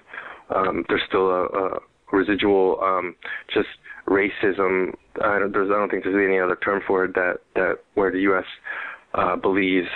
[0.55, 1.79] um, there's still a, a
[2.13, 3.15] residual um,
[3.53, 3.69] just
[4.09, 4.95] racism.
[5.23, 8.11] I don't, there's, I don't think there's any other term for it that that where
[8.11, 8.45] the U.S.
[9.15, 9.89] Uh, believes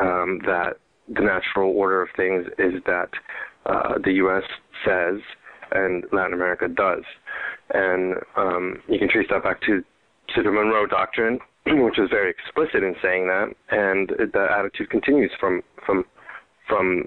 [0.00, 0.78] um, that
[1.08, 3.10] the natural order of things is that
[3.66, 4.42] uh, the U.S.
[4.84, 5.20] says
[5.72, 7.02] and Latin America does.
[7.72, 9.82] And um, you can trace that back to,
[10.34, 15.32] to the Monroe Doctrine, which was very explicit in saying that, and the attitude continues
[15.38, 16.04] from from
[16.68, 17.04] from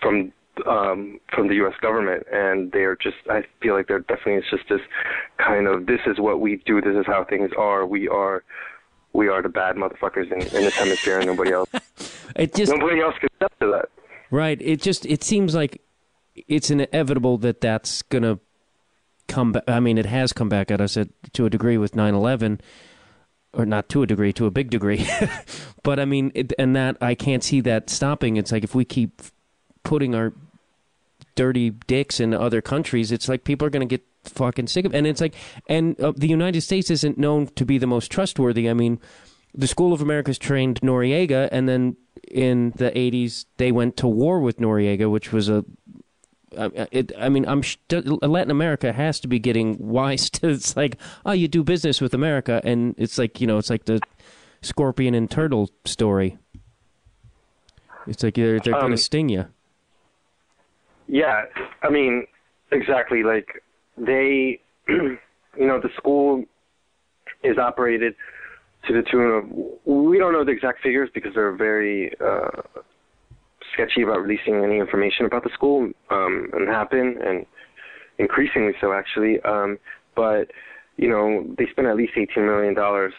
[0.00, 0.32] from
[0.66, 1.74] um, from the U.S.
[1.80, 3.16] government, and they're just.
[3.30, 4.34] I feel like they're definitely.
[4.34, 4.80] It's just this
[5.38, 5.86] kind of.
[5.86, 6.80] This is what we do.
[6.80, 7.86] This is how things are.
[7.86, 8.42] We are.
[9.14, 11.70] We are the bad motherfuckers in, in this hemisphere, and nobody else.
[12.36, 13.88] It just nobody else can step to that.
[14.30, 14.60] right.
[14.62, 15.80] It just it seems like
[16.46, 18.38] it's inevitable that that's gonna
[19.26, 19.64] come back.
[19.66, 22.60] I mean, it has come back at us at, to a degree with 9/11,
[23.52, 25.06] or not to a degree, to a big degree.
[25.82, 28.36] but I mean, it, and that I can't see that stopping.
[28.36, 29.22] It's like if we keep
[29.82, 30.32] putting our
[31.34, 34.94] dirty dicks in other countries, it's like people are going to get fucking sick of.
[34.94, 34.98] it.
[34.98, 35.34] And it's like,
[35.68, 38.68] and uh, the United States isn't known to be the most trustworthy.
[38.68, 39.00] I mean,
[39.54, 41.96] the School of America's trained Noriega, and then
[42.30, 45.64] in the '80s they went to war with Noriega, which was a.
[46.56, 50.48] I- It, I mean, I'm Latin America has to be getting wise to.
[50.50, 53.84] It's like, oh, you do business with America, and it's like you know, it's like
[53.84, 54.00] the
[54.62, 56.38] scorpion and turtle story.
[58.06, 59.46] It's like they're they're Um, gonna sting you.
[61.08, 61.44] Yeah,
[61.82, 62.26] I mean,
[62.70, 63.22] exactly.
[63.22, 63.62] Like
[63.96, 65.18] they, you
[65.56, 66.44] know, the school
[67.42, 68.14] is operated
[68.86, 69.86] to the tune of.
[69.86, 72.62] We don't know the exact figures because they're very uh,
[73.78, 77.46] sketchy about releasing any information about the school, um, and happen, and
[78.18, 79.40] increasingly so actually.
[79.42, 79.78] Um,
[80.16, 80.50] but
[80.96, 83.12] you know, they spend at least eighteen million dollars,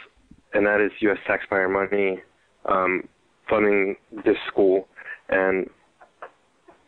[0.53, 1.17] and that is U.S.
[1.25, 2.19] taxpayer money
[2.65, 3.07] um,
[3.49, 3.95] funding
[4.25, 4.87] this school,
[5.29, 5.69] and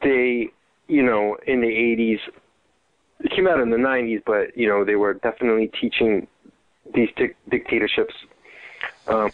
[0.01, 0.51] they
[0.91, 2.19] you know, in the 80s,
[3.21, 6.27] it came out in the 90s, but, you know, they were definitely teaching
[6.93, 8.13] these dic- dictatorships.
[9.07, 9.31] Um,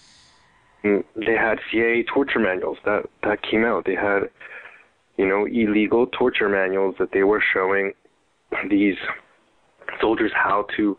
[1.15, 3.85] they had CIA torture manuals that, that came out.
[3.85, 4.29] They had,
[5.17, 7.93] you know, illegal torture manuals that they were showing
[8.69, 8.97] these
[9.99, 10.97] soldiers how to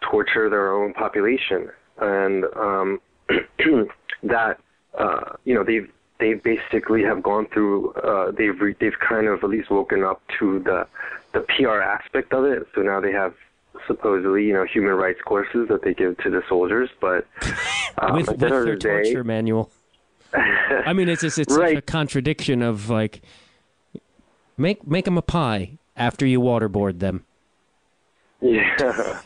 [0.00, 1.70] torture their own population.
[1.98, 3.00] And um,
[4.22, 4.58] that,
[4.98, 9.42] uh, you know, they've they basically have gone through uh, they've re- they've kind of
[9.42, 10.86] at least woken up to the
[11.32, 12.66] the PR aspect of it.
[12.74, 13.34] So now they have
[13.90, 17.26] supposedly you know human rights courses that they give to the soldiers, but
[17.98, 19.70] um, with, with the end of their day, torture manual.
[20.32, 21.76] I mean, it's just, it's Right.
[21.78, 23.22] a contradiction of like
[24.56, 27.24] make make them a pie after you waterboard them.
[28.40, 28.62] Yeah,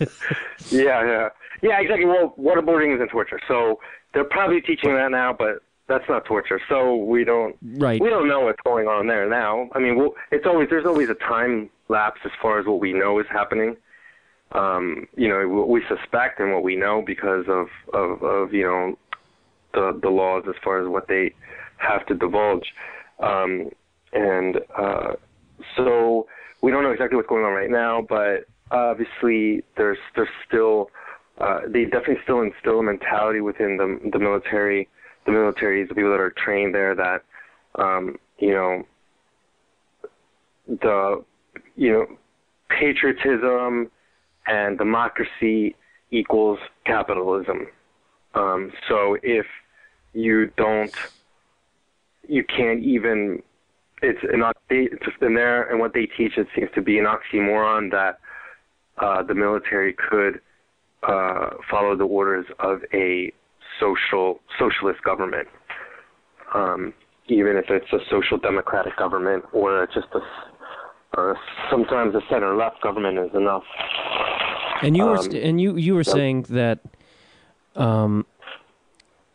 [0.70, 1.28] yeah, yeah,
[1.62, 1.80] yeah.
[1.80, 2.06] Exactly.
[2.06, 3.80] Well, waterboarding isn't torture, so
[4.12, 6.60] they're probably teaching that now, but that's not torture.
[6.68, 8.00] So we don't Right.
[8.00, 9.68] we don't know what's going on there now.
[9.74, 12.92] I mean, we'll, it's always there's always a time lapse as far as what we
[12.94, 13.76] know is happening.
[14.52, 18.64] Um, you know, what we suspect and what we know because of of, of you
[18.64, 18.98] know
[19.72, 21.34] the the laws as far as what they
[21.78, 22.72] have to divulge,
[23.20, 23.70] um,
[24.12, 25.14] and uh,
[25.76, 26.26] so
[26.62, 30.90] we don't know exactly what's going on right now, but obviously there's there's still
[31.40, 34.88] uh, they definitely still instill a mentality within the the military,
[35.26, 37.22] the militaries, the people that are trained there that
[37.74, 38.84] um, you know
[40.68, 41.24] the
[41.76, 42.06] you know
[42.68, 43.90] patriotism
[44.46, 45.74] and democracy
[46.10, 47.66] equals capitalism.
[48.34, 49.46] Um, so if
[50.12, 50.94] you don't,
[52.28, 53.42] you can't even.
[54.02, 57.90] It's an it's in there, and what they teach it seems to be an oxymoron
[57.92, 58.18] that
[58.98, 60.40] uh, the military could
[61.08, 63.32] uh, follow the orders of a
[63.80, 65.48] social socialist government,
[66.54, 66.92] um,
[67.28, 70.20] even if it's a social democratic government or just a.
[71.16, 71.34] Uh,
[71.70, 73.64] sometimes a center left government is enough.
[74.82, 76.80] And you were Um, st- and you you were saying that
[77.76, 78.26] um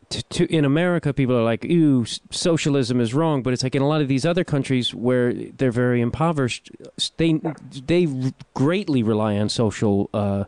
[0.10, 3.82] to, to in America people are like ooh socialism is wrong but it's like in
[3.82, 6.72] a lot of these other countries where they're very impoverished
[7.18, 7.40] they
[7.86, 8.08] they
[8.54, 10.46] greatly rely on social uh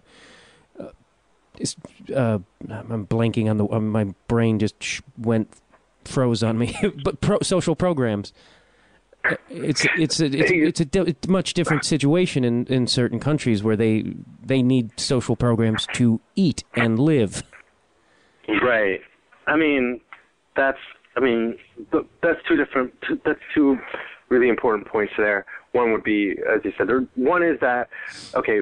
[0.79, 0.85] uh,
[2.15, 2.39] uh,
[2.69, 5.49] I'm blanking on the uh, my brain just sh- went
[6.05, 8.33] froze on me but pro, social programs
[9.49, 13.19] it's it's a, it's, it's a di- it's a much different situation in, in certain
[13.19, 17.43] countries where they they need social programs to eat and live.
[18.47, 19.01] Right.
[19.47, 20.01] I mean,
[20.55, 20.79] that's.
[21.15, 21.57] I mean,
[21.91, 22.93] that's two different.
[23.25, 23.77] That's two
[24.29, 25.45] really important points there.
[25.73, 27.89] One would be, as you said, there, one is that
[28.33, 28.61] okay,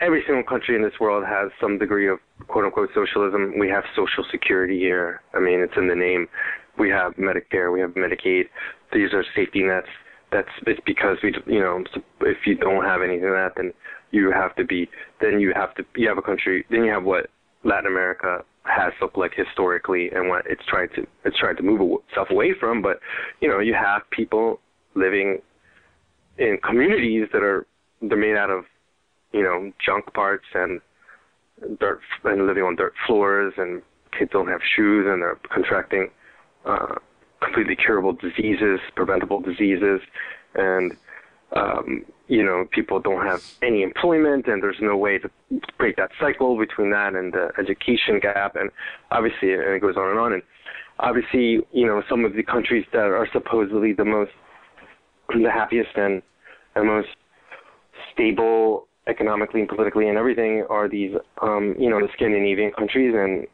[0.00, 3.58] every single country in this world has some degree of quote unquote socialism.
[3.58, 5.22] We have social security here.
[5.34, 6.28] I mean, it's in the name.
[6.78, 7.72] We have Medicare.
[7.72, 8.44] We have Medicaid.
[8.92, 9.88] These are safety nets.
[10.30, 11.84] That's it's because we, you know,
[12.22, 13.72] if you don't have anything of that, then
[14.10, 14.88] you have to be.
[15.20, 15.84] Then you have to.
[15.96, 16.64] You have a country.
[16.70, 17.28] Then you have what
[17.64, 22.00] Latin America has looked like historically, and what it's tried to it's tried to move
[22.08, 22.80] itself away from.
[22.80, 23.00] But
[23.40, 24.60] you know, you have people
[24.94, 25.38] living
[26.38, 27.66] in communities that are
[28.00, 28.64] they're made out of
[29.32, 30.80] you know junk parts and
[31.78, 33.82] dirt and living on dirt floors and
[34.18, 36.08] kids don't have shoes and they're contracting
[36.66, 36.94] uh,
[37.42, 40.00] completely curable diseases, preventable diseases,
[40.54, 40.96] and
[41.54, 45.30] um, you know people don't have any employment and there's no way to
[45.78, 48.70] break that cycle between that and the education gap and
[49.10, 50.42] obviously and it goes on and on and
[50.98, 54.30] obviously you know some of the countries that are supposedly the most
[55.28, 56.22] the happiest and
[56.74, 57.08] and most
[58.12, 63.46] stable economically and politically and everything are these um you know the Scandinavian countries and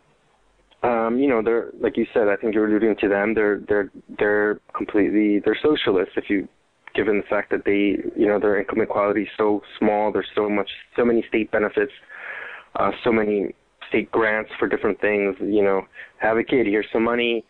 [0.82, 2.28] um, you know, they're like you said.
[2.28, 3.34] I think you're alluding to them.
[3.34, 6.14] They're they're they're completely they're socialists.
[6.16, 6.48] If you,
[6.94, 10.12] given the fact that they, you know, their income inequality is so small.
[10.12, 11.92] There's so much, so many state benefits,
[12.76, 13.54] uh, so many
[13.88, 15.36] state grants for different things.
[15.40, 15.86] You know,
[16.18, 17.44] have a kid, here's some money.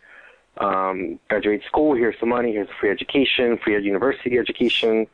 [0.57, 2.51] Um, graduate school, here's some money.
[2.53, 5.07] Here's free education, free university education.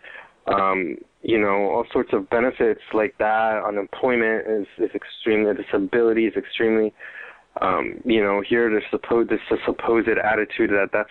[0.47, 3.63] Um, you know, all sorts of benefits like that.
[3.63, 6.93] Unemployment is is extremely disability is extremely
[7.61, 11.09] um, you know, here there's supposed this supposed attitude that that's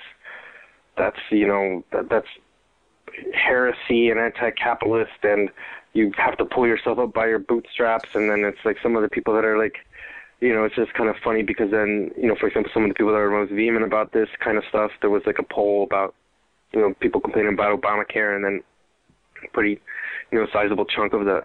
[0.97, 2.28] that's you know that that's
[3.32, 5.51] heresy and anti-capitalist, and
[5.92, 8.11] you have to pull yourself up by your bootstraps.
[8.14, 9.76] And then it's like some of the people that are like,
[10.40, 12.90] you know, it's just kind of funny because then you know, for example, some of
[12.90, 15.55] the people that are most vehement about this kind of stuff, there was like a
[15.55, 16.14] poll about
[16.72, 18.62] you know people complaining about Obamacare, and then
[19.53, 19.80] pretty
[20.30, 21.45] you know sizable chunk of the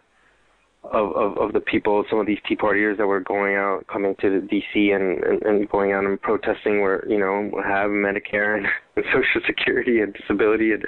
[0.84, 4.16] of, of, of the people, some of these Tea Partiers that were going out, coming
[4.22, 4.92] to D.C.
[4.92, 9.42] and, and, and going out and protesting, where you know have Medicare and, and Social
[9.46, 10.86] Security and disability and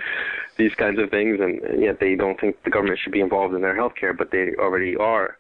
[0.57, 3.61] these kinds of things, and, yet they don't think the government should be involved in
[3.61, 5.37] their health care, but they already are.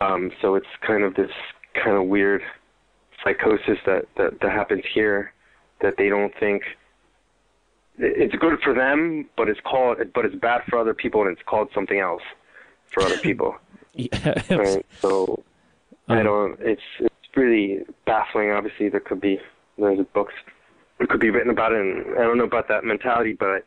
[0.00, 1.30] Um, so it's kind of this
[1.74, 2.42] kind of weird
[3.22, 5.32] psychosis that, that that happens here,
[5.82, 6.62] that they don't think
[7.98, 11.46] it's good for them, but it's called, but it's bad for other people, and it's
[11.46, 12.22] called something else
[12.94, 13.56] for other people.
[13.96, 14.42] Yeah.
[14.50, 14.84] right?
[15.00, 15.44] So
[16.08, 16.58] I don't.
[16.58, 18.50] It's it's really baffling.
[18.50, 19.38] Obviously, there could be
[19.78, 20.34] there's books
[20.98, 23.58] that could be written about it, and I don't know about that mentality, but I,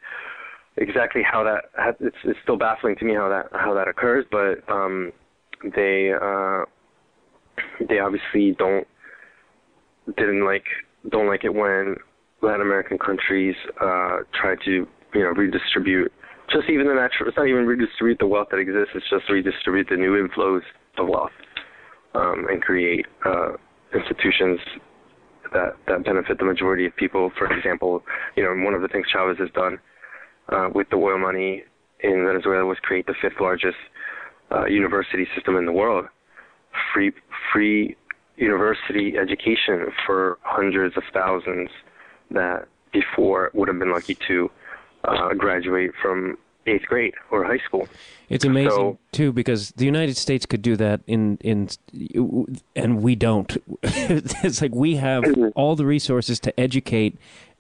[0.75, 4.25] exactly how that it's it's still baffling to me how that how that occurs.
[4.30, 5.13] But um,
[5.63, 6.65] they uh,
[7.88, 8.88] they obviously don't
[10.17, 10.65] didn't like
[11.09, 11.95] don't like it when
[12.41, 16.11] Latin American countries uh, try to you know redistribute
[16.50, 17.30] just even the natural.
[17.30, 18.91] It's not even redistribute the wealth that exists.
[18.95, 20.62] It's just redistribute the new inflows
[20.98, 21.32] of wealth
[22.16, 23.54] um, and create uh,
[23.93, 24.60] institutions
[25.54, 27.32] that that benefit the majority of people.
[27.38, 28.04] For example,
[28.36, 29.80] you know, one of the things Chavez has done
[30.50, 31.64] uh, with the oil money
[32.02, 33.78] in Venezuela was create the fifth largest
[34.52, 36.06] uh, university system in the world,
[36.93, 37.12] free
[37.52, 37.95] free
[38.38, 41.70] university education for hundreds of thousands
[42.30, 44.50] that before would have been lucky to
[45.04, 47.88] uh, graduate from eighth grade or high school.
[48.30, 51.70] It's amazing So- too because the United States could do that in in
[52.76, 53.56] and we don't.
[53.84, 55.24] it's like we have
[55.56, 57.18] all the resources to educate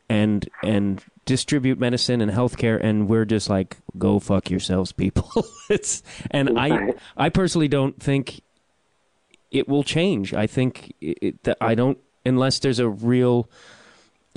[0.09, 5.29] and and distribute medicine and healthcare and we're just like go fuck yourselves people.
[5.69, 8.41] it's and I I personally don't think
[9.51, 10.33] it will change.
[10.33, 13.49] I think it, it, that I don't unless there's a real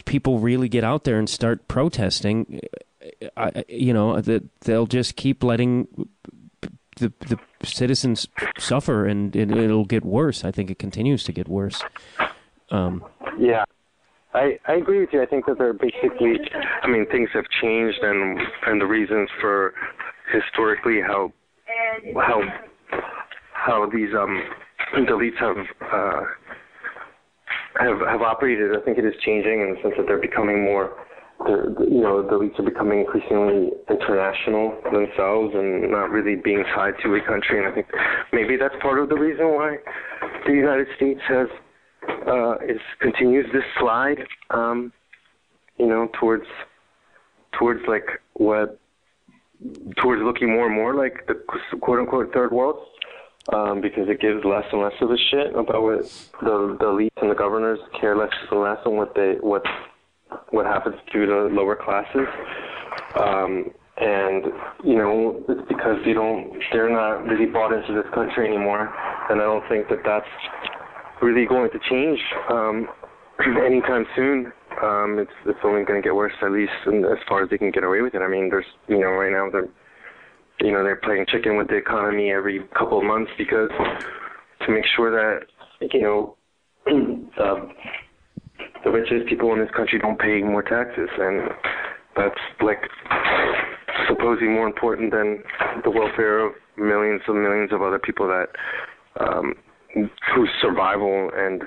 [0.05, 2.61] people really get out there and start protesting.
[3.37, 5.89] I, you know that they'll just keep letting
[6.97, 10.45] the the citizens suffer, and it, it'll get worse.
[10.45, 11.83] I think it continues to get worse.
[12.71, 13.05] Um,
[13.39, 13.65] Yeah,
[14.35, 15.23] I I agree with you.
[15.23, 16.39] I think that they're basically.
[16.83, 19.75] I mean, things have changed, and and the reasons for
[20.33, 21.33] historically how
[22.15, 22.43] how
[23.53, 24.43] how these um
[24.95, 25.57] elites have
[25.93, 26.23] uh,
[27.79, 28.77] have have operated.
[28.77, 30.97] I think it is changing in the sense that they're becoming more.
[31.49, 37.14] You know, the elites are becoming increasingly international themselves and not really being tied to
[37.14, 37.59] a country.
[37.59, 37.86] And I think
[38.32, 39.78] maybe that's part of the reason why
[40.47, 41.49] the United States has
[42.26, 44.18] uh, is continues this slide,
[44.51, 44.93] um,
[45.78, 46.45] you know, towards
[47.59, 48.78] towards like what
[49.97, 51.34] towards looking more and more like the
[51.80, 52.86] quote unquote third world,
[53.53, 56.03] um, because it gives less and less of a shit about what
[56.43, 59.62] the the elites and the governors care less and less on what they what
[60.51, 62.26] what happens to the lower classes.
[63.18, 64.45] Um, and
[64.85, 68.93] you know, it's because they don't, they're not really bought into this country anymore,
[69.28, 70.26] and I don't think that that's
[71.20, 72.18] really going to change
[72.51, 72.89] um,
[73.64, 74.53] anytime soon.
[74.83, 77.59] Um, it's it's only going to get worse, at least in, as far as they
[77.59, 78.22] can get away with it.
[78.22, 79.68] I mean, there's you know right now they're
[80.61, 83.70] you know they're playing chicken with the economy every couple of months because
[84.66, 85.47] to make sure that
[85.93, 86.37] you know
[86.87, 87.68] the
[88.85, 91.51] the richest people in this country don't pay more taxes, and
[92.16, 92.83] that's like
[94.09, 95.43] supposedly more important than
[95.85, 98.49] the welfare of millions and millions of other people that
[99.20, 99.55] um,
[100.35, 101.62] whose survival and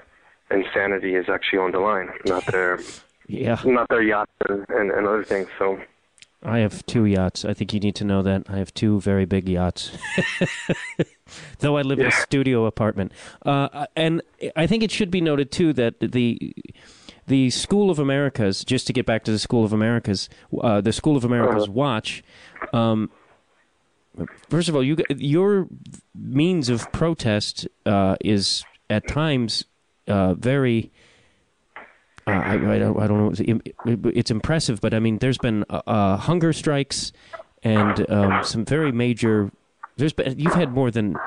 [0.50, 2.80] and sanity is actually on the line, not their
[3.28, 3.60] Yeah.
[3.66, 5.48] not their yachts and, and, other things.
[5.58, 5.80] So
[6.44, 7.46] I have two yachts.
[7.46, 8.44] I think you need to know that.
[8.50, 9.92] I have two very big yachts.
[11.60, 13.14] Though I live in a studio apartment.
[13.46, 14.22] Uh, and
[14.56, 16.54] I think it should be noted, too, that the.
[17.28, 20.30] The School of Americas, just to get back to the School of Americas,
[20.62, 22.24] uh, the School of Americas Watch.
[22.74, 23.10] Um,
[24.50, 25.68] first of all, you your
[26.14, 29.66] means of protest uh, is at times
[30.08, 30.92] uh, very
[32.26, 34.12] uh, I, I don't, I don't know.
[34.16, 37.12] It's, impressive, but I mean, there's been uh, uh, hunger strikes
[37.64, 39.52] and um, some very major.
[39.98, 41.18] There's been you've had more than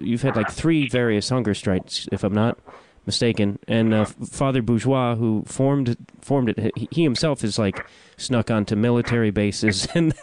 [0.00, 2.58] you've had like three various hunger strikes, if I'm not
[3.06, 3.58] mistaken.
[3.68, 7.84] And uh, Father Bourgeois, who formed formed it, he, himself is like
[8.16, 10.14] snuck onto military bases and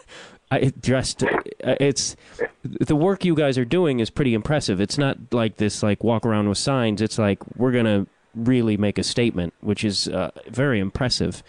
[0.50, 1.22] I dressed.
[1.22, 2.16] uh, It's
[2.62, 4.80] the work you guys are doing is pretty impressive.
[4.80, 7.00] It's not like this like walk around with signs.
[7.00, 11.42] It's like we're gonna really make a statement, which is uh, very impressive.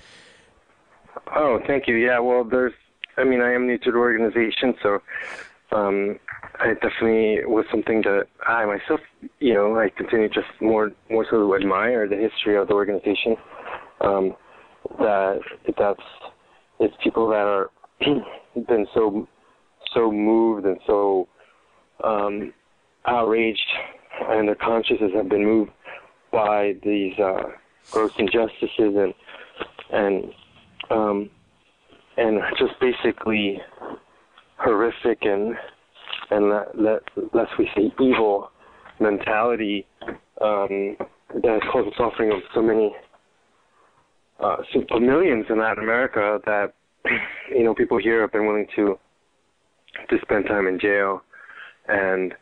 [1.36, 1.96] Oh, thank you.
[1.96, 2.74] Yeah, well, there's.
[3.18, 5.02] I mean, I am new to the organization, so
[5.72, 6.18] um,
[6.60, 9.00] it definitely was something that I myself,
[9.40, 13.36] you know, I continue just more more so to admire the history of the organization.
[14.02, 14.36] Um,
[15.00, 15.40] that
[15.78, 16.02] that's
[16.80, 17.70] it's people that are
[18.68, 19.28] been so
[19.94, 21.28] so moved and so
[22.04, 22.54] um,
[23.06, 23.60] outraged,
[24.28, 25.72] and their consciences have been moved
[26.32, 27.44] by these uh,
[27.92, 29.14] gross injustices and
[29.92, 30.34] and
[30.90, 31.30] um,
[32.18, 33.62] and just basically
[34.58, 35.56] horrific and
[36.32, 37.02] and let
[37.34, 38.52] lest we say evil
[39.00, 39.86] mentality
[40.42, 40.98] um,
[41.34, 42.96] that has caused the suffering of so many
[44.40, 44.58] uh,
[45.00, 46.74] millions in Latin America that
[47.50, 48.98] you know people here have been willing to
[50.10, 51.22] to spend time in jail.
[51.88, 52.34] And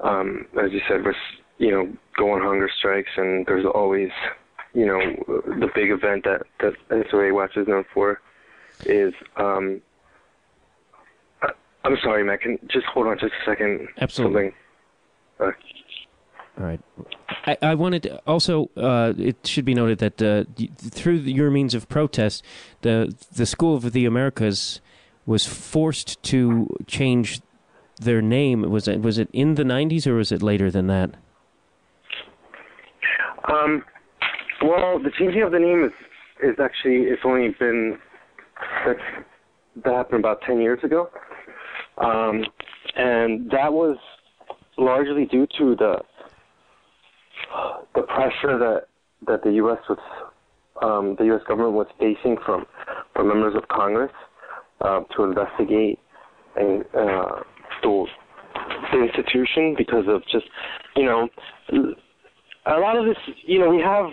[0.00, 1.16] um, as you said, was
[1.58, 4.10] you know go on hunger strikes and there's always
[4.74, 5.00] you know
[5.60, 6.74] the big event that that
[7.10, 8.20] SOA Watch is known for
[8.86, 9.80] is um,
[11.88, 12.42] I'm sorry, Matt.
[12.42, 13.88] Can just hold on just a second.
[13.98, 14.52] Absolutely.
[15.40, 15.52] Uh, All
[16.66, 16.80] right.
[17.46, 18.68] I, I wanted to also.
[18.76, 22.44] Uh, it should be noted that uh, y- through your means of protest,
[22.82, 24.82] the the School of the Americas
[25.24, 27.40] was forced to change
[28.00, 28.62] their name.
[28.70, 31.14] Was it was it in the '90s or was it later than that?
[33.50, 33.82] Um,
[34.62, 35.92] well, the changing of the name is
[36.42, 37.98] is actually it's only been
[38.84, 39.00] that's
[39.84, 41.08] that happened about ten years ago,
[42.00, 42.44] um,
[42.96, 43.96] and that was
[44.76, 45.96] largely due to the
[47.94, 48.82] the pressure that
[49.26, 49.78] that the U.S.
[49.88, 49.98] was
[50.82, 51.42] um, the U.S.
[51.48, 52.66] government was facing from
[53.14, 54.12] from members of Congress
[54.80, 55.98] uh, to investigate
[56.56, 57.42] and uh,
[57.82, 58.06] the
[58.92, 60.46] the institution because of just
[60.96, 61.28] you know
[62.68, 64.06] a lot of this, you know, we have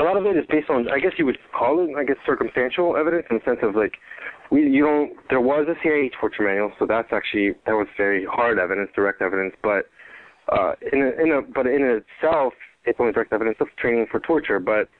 [0.00, 2.16] a lot of it is based on, I guess you would call it, I guess,
[2.26, 3.94] circumstantial evidence in the sense of like,
[4.52, 8.26] we, you don't, there was a CIA torture manual, so that's actually that was very
[8.26, 9.86] hard evidence, direct evidence, but
[10.52, 12.52] uh, in a, in a, but in itself,
[12.84, 14.90] it's only direct evidence of training for torture, but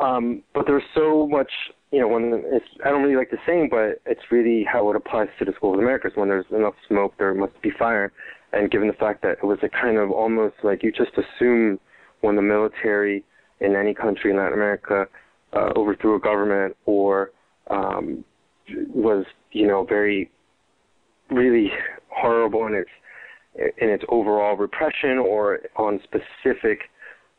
[0.00, 1.50] um, but there's so much,
[1.92, 4.96] you know, when it's, I don't really like the saying, but it's really how it
[4.96, 6.12] applies to the School of Americas.
[6.14, 8.12] When there's enough smoke, there must be fire.
[8.52, 11.78] And given the fact that it was a kind of almost like you just assume
[12.22, 13.24] when the military
[13.60, 15.06] in any country in Latin America
[15.52, 17.30] uh, overthrew a government or
[17.70, 18.24] um,
[18.88, 20.30] was, you know, very,
[21.30, 21.70] really
[22.08, 22.90] horrible in its
[23.56, 26.80] in its overall repression or on specific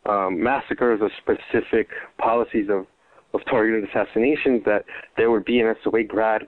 [0.05, 2.85] um, massacres or specific policies of,
[3.33, 4.85] of targeted assassinations, that
[5.17, 6.43] there would be an SOA grad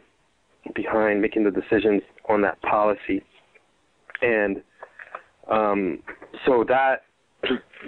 [0.76, 3.22] behind making the decisions on that policy.
[4.22, 4.62] And
[5.52, 6.00] um,
[6.46, 7.04] so that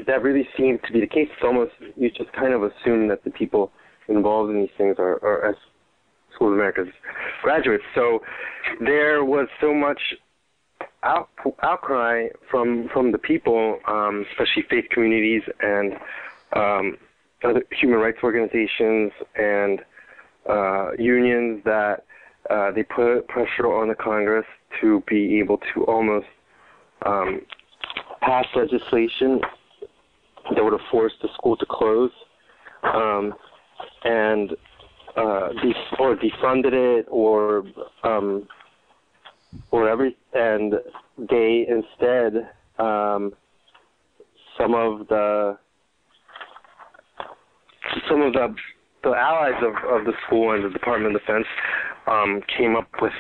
[0.05, 1.27] that really seemed to be the case.
[1.31, 3.71] It's almost you just kind of assume that the people
[4.07, 5.55] involved in these things are, are
[6.39, 6.87] School of America's
[7.43, 7.83] graduates.
[7.93, 8.21] So
[8.79, 9.99] there was so much
[11.03, 11.29] out,
[11.63, 15.93] outcry from from the people, um, especially faith communities and
[16.53, 16.97] um,
[17.43, 19.81] other human rights organizations and
[20.49, 22.05] uh, unions that
[22.49, 24.45] uh, they put pressure on the Congress
[24.79, 26.27] to be able to almost
[27.05, 27.41] um,
[28.21, 29.41] pass legislation
[30.55, 32.11] that would have forced the school to close
[32.83, 33.33] um,
[34.03, 34.51] and
[35.19, 37.63] uh, def- or defunded it or
[38.03, 38.47] um,
[39.71, 40.75] or every and
[41.17, 43.33] they instead um,
[44.57, 45.57] some of the
[48.07, 48.55] some of the
[49.03, 51.45] the allies of, of the school and the Department of Defense
[52.07, 53.13] um, came up with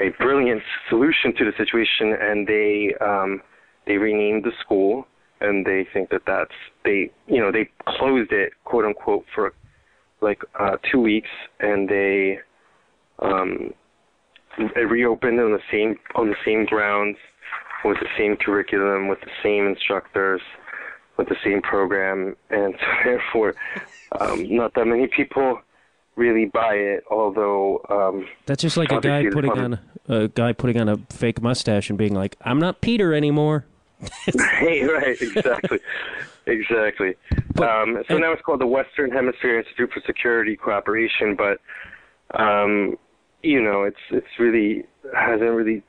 [0.00, 3.40] a brilliant solution to the situation, and they um,
[3.86, 5.06] they renamed the school,
[5.40, 6.50] and they think that that's
[6.84, 9.52] they you know they closed it quote unquote for
[10.20, 12.38] like uh, two weeks, and they
[13.20, 13.72] um,
[14.58, 17.16] it reopened on the same on the same grounds
[17.84, 20.40] with the same curriculum, with the same instructors,
[21.16, 23.54] with the same program, and so therefore,
[24.20, 25.60] um, not that many people
[26.16, 27.04] really buy it.
[27.10, 31.40] Although um, That's just like a guy putting on a guy putting on a fake
[31.42, 33.64] mustache and being like, "I'm not Peter anymore."
[34.60, 35.78] Hey, right, exactly,
[36.46, 37.14] exactly.
[37.62, 41.60] Um, so and- now it's called the Western Hemisphere Institute for Security Cooperation, but
[42.38, 42.96] um,
[43.42, 44.84] you know, it's it's really
[45.16, 45.82] hasn't really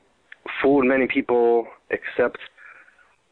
[0.60, 2.38] fooled many people, except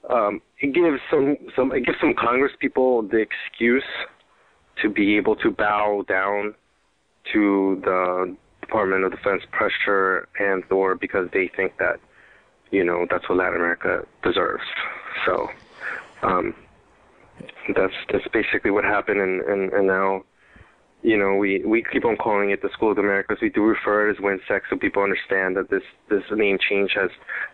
[0.09, 3.85] um, it gives some some it gives some Congress people the excuse
[4.83, 6.55] to be able to bow down
[7.33, 12.01] to the Department of Defense pressure and or because they think that
[12.71, 14.65] you know that's what Latin America deserves.
[15.27, 15.49] So
[16.23, 16.55] um,
[17.77, 20.23] that's that's basically what happened, and, and, and now
[21.03, 23.39] you know we we keep on calling it the School of the Americas.
[23.41, 27.11] We do refer it as WHINSEC, so people understand that this this name change has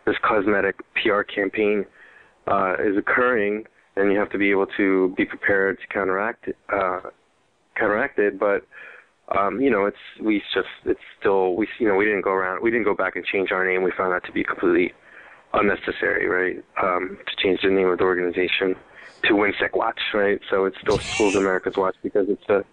[0.07, 1.85] this cosmetic PR campaign
[2.47, 3.65] uh, is occurring,
[3.97, 7.01] and you have to be able to be prepared to counteract it, uh,
[7.79, 8.39] counteract it.
[8.39, 8.67] But
[9.37, 12.63] um, you know, it's we just it's still we you know we didn't go around
[12.63, 13.83] we didn't go back and change our name.
[13.83, 14.93] We found that to be completely
[15.53, 16.65] unnecessary, right?
[16.83, 18.77] Um, to change the name of the organization
[19.29, 20.41] to WHINSEC Watch, right?
[20.51, 22.65] So it's still Schools of America's Watch because it's a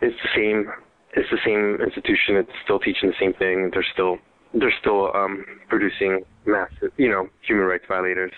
[0.00, 0.70] it's the same
[1.16, 2.36] it's the same institution.
[2.36, 3.70] It's still teaching the same thing.
[3.72, 4.18] They're still
[4.52, 8.32] they're still um, producing massive, you know, human rights violators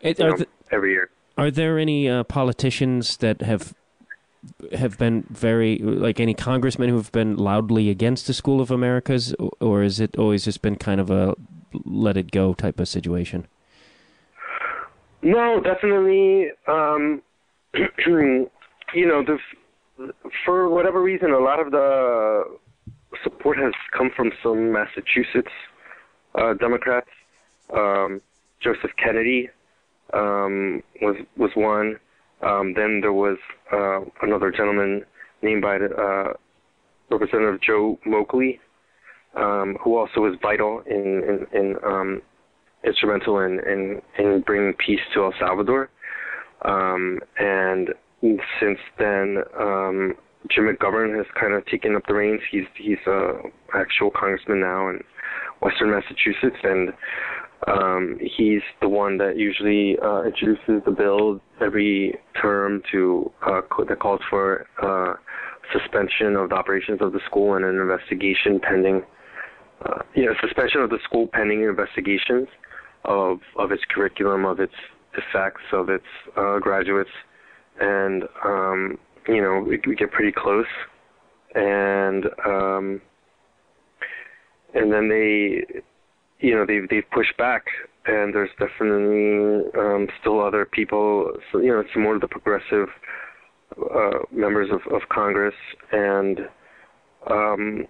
[0.00, 0.36] It, know,
[0.70, 1.10] every year.
[1.36, 3.74] are there any uh, politicians that have
[4.72, 9.34] have been very like any congressmen who have been loudly against the School of Americas,
[9.34, 11.34] or- or is it always just been kind of a
[11.84, 13.46] let it go type of situation?
[15.22, 16.48] No, definitely.
[16.66, 17.22] Um,
[17.74, 19.38] you know, the,
[20.44, 22.44] for whatever reason, a lot of the
[23.22, 25.52] support has come from some Massachusetts
[26.34, 27.08] uh, Democrats.
[27.74, 28.20] Um,
[28.62, 29.48] Joseph Kennedy
[30.14, 31.96] um, was was one.
[32.40, 33.38] Um, then there was
[33.72, 35.04] uh, another gentleman
[35.42, 36.32] named by uh,
[37.10, 38.58] Representative Joe Moakley,
[39.34, 42.22] um, who also was vital in in, in um,
[42.84, 45.90] instrumental in, in, in bringing peace to El Salvador.
[46.64, 47.90] Um, and
[48.60, 50.14] since then, um,
[50.50, 52.40] Jim McGovern has kind of taken up the reins.
[52.50, 53.32] He's he's a
[53.74, 55.00] actual congressman now in
[55.60, 56.90] Western Massachusetts, and
[57.66, 63.98] um, he's the one that usually uh, introduces the bill every term to uh, that
[64.00, 65.14] calls for uh,
[65.72, 69.02] suspension of the operations of the school and an investigation pending.
[69.84, 72.48] Uh, you know, suspension of the school pending investigations
[73.08, 74.74] of of its curriculum, of its
[75.14, 76.04] effects, of its
[76.36, 77.10] uh, graduates,
[77.80, 80.66] and um, you know we, we get pretty close,
[81.54, 83.00] and um,
[84.74, 85.64] and then they,
[86.40, 87.64] you know, they've they've pushed back,
[88.06, 92.88] and there's definitely um, still other people, so, you know, some more of the progressive
[93.78, 95.54] uh, members of, of Congress,
[95.92, 96.40] and
[97.30, 97.86] um,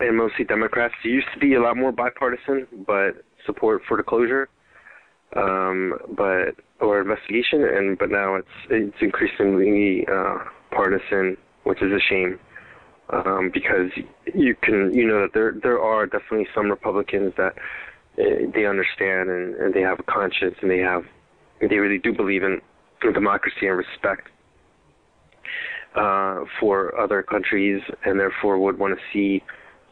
[0.00, 0.94] and mostly Democrats.
[1.04, 4.48] It used to be a lot more bipartisan, but support for the closure,
[5.36, 10.38] um, but or investigation, and but now it's it's increasingly uh,
[10.70, 12.38] partisan, which is a shame,
[13.10, 13.90] um, because
[14.34, 17.54] you can you know that there there are definitely some Republicans that
[18.18, 21.04] uh, they understand and, and they have a conscience and they have
[21.60, 22.60] they really do believe in
[23.12, 24.28] democracy and respect
[25.94, 29.42] uh, for other countries, and therefore would want to see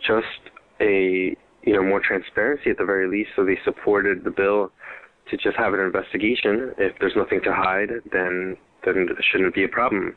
[0.07, 0.51] just
[0.81, 3.31] a you know more transparency at the very least.
[3.37, 4.73] So they supported the bill
[5.31, 6.73] to just have an investigation.
[6.79, 10.17] If there's nothing to hide, then then it shouldn't be a problem.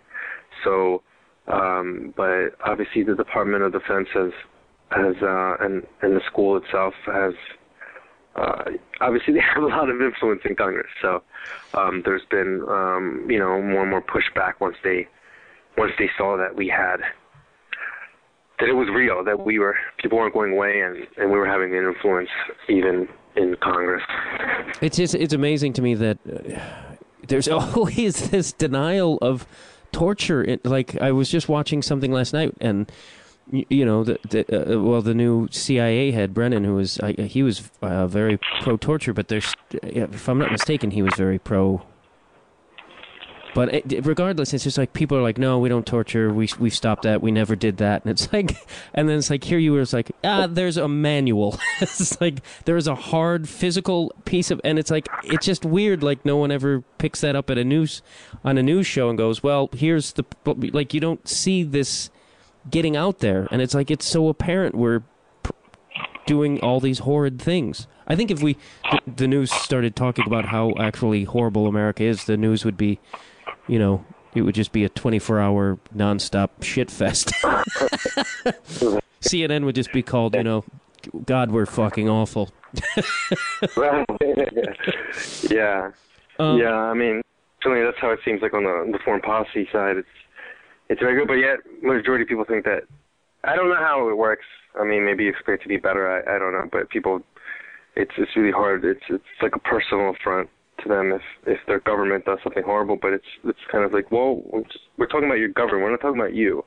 [0.63, 1.03] So,
[1.47, 4.31] um, but obviously the Department of Defense has
[4.91, 7.33] has uh, and and the school itself has.
[8.35, 11.23] Uh, obviously, they have a lot of influence in Congress, so
[11.73, 15.07] um, there's been um, you know more and more pushback once they
[15.77, 16.97] once they saw that we had
[18.59, 21.47] that it was real, that we were people weren't going away, and and we were
[21.47, 22.29] having an influence
[22.69, 24.03] even in Congress.
[24.81, 26.95] It's just, it's amazing to me that uh,
[27.27, 29.45] there's always this denial of
[29.91, 30.43] torture.
[30.43, 32.89] It, like I was just watching something last night, and
[33.51, 37.11] y- you know, the, the uh, well, the new CIA head Brennan, who was I,
[37.13, 41.39] he was uh, very pro torture, but there's, if I'm not mistaken, he was very
[41.39, 41.81] pro
[43.55, 46.31] But it, regardless, it's just like people are like, no, we don't torture.
[46.31, 47.21] We we've stopped that.
[47.21, 48.03] We never did that.
[48.03, 48.53] And it's like,
[48.93, 49.79] and then it's like here you were.
[49.79, 51.57] It's like ah, there's a manual.
[51.81, 56.03] it's like there is a hard physical piece of, and it's like it's just weird.
[56.03, 58.01] Like no one ever picks that up at a news
[58.43, 62.09] on a news show and goes, well, here's the like you don't see this
[62.69, 65.01] getting out there, and it's like it's so apparent we're
[66.25, 67.87] doing all these horrid things.
[68.05, 68.57] I think if we
[68.91, 72.99] the, the news started talking about how actually horrible America is, the news would be
[73.67, 77.31] you know, it would just be a 24 hour nonstop shit fest.
[79.21, 80.63] CNN would just be called, you know,
[81.25, 82.51] God, we're fucking awful.
[85.49, 85.91] yeah.
[86.37, 87.21] Um, yeah, I mean,
[87.63, 89.97] certainly that's how it seems like on the, the foreign policy side.
[89.97, 90.07] It's
[90.89, 92.83] it's very good, but yet majority of people think that
[93.43, 94.45] I don't know how it works.
[94.79, 96.09] I mean, maybe you expect it to be better.
[96.11, 97.21] I, I don't know, but people,
[97.95, 98.83] it's it's really hard.
[98.83, 100.49] It's it's like a personal affront
[100.85, 102.97] to them if if their government does something horrible.
[103.01, 105.83] But it's it's kind of like, well, we're, just, we're talking about your government.
[105.83, 106.63] We're not talking about you.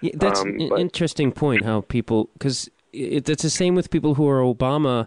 [0.00, 1.64] Yeah, that's Um, an but- interesting point.
[1.64, 5.06] How people, because it, it's the same with people who are Obama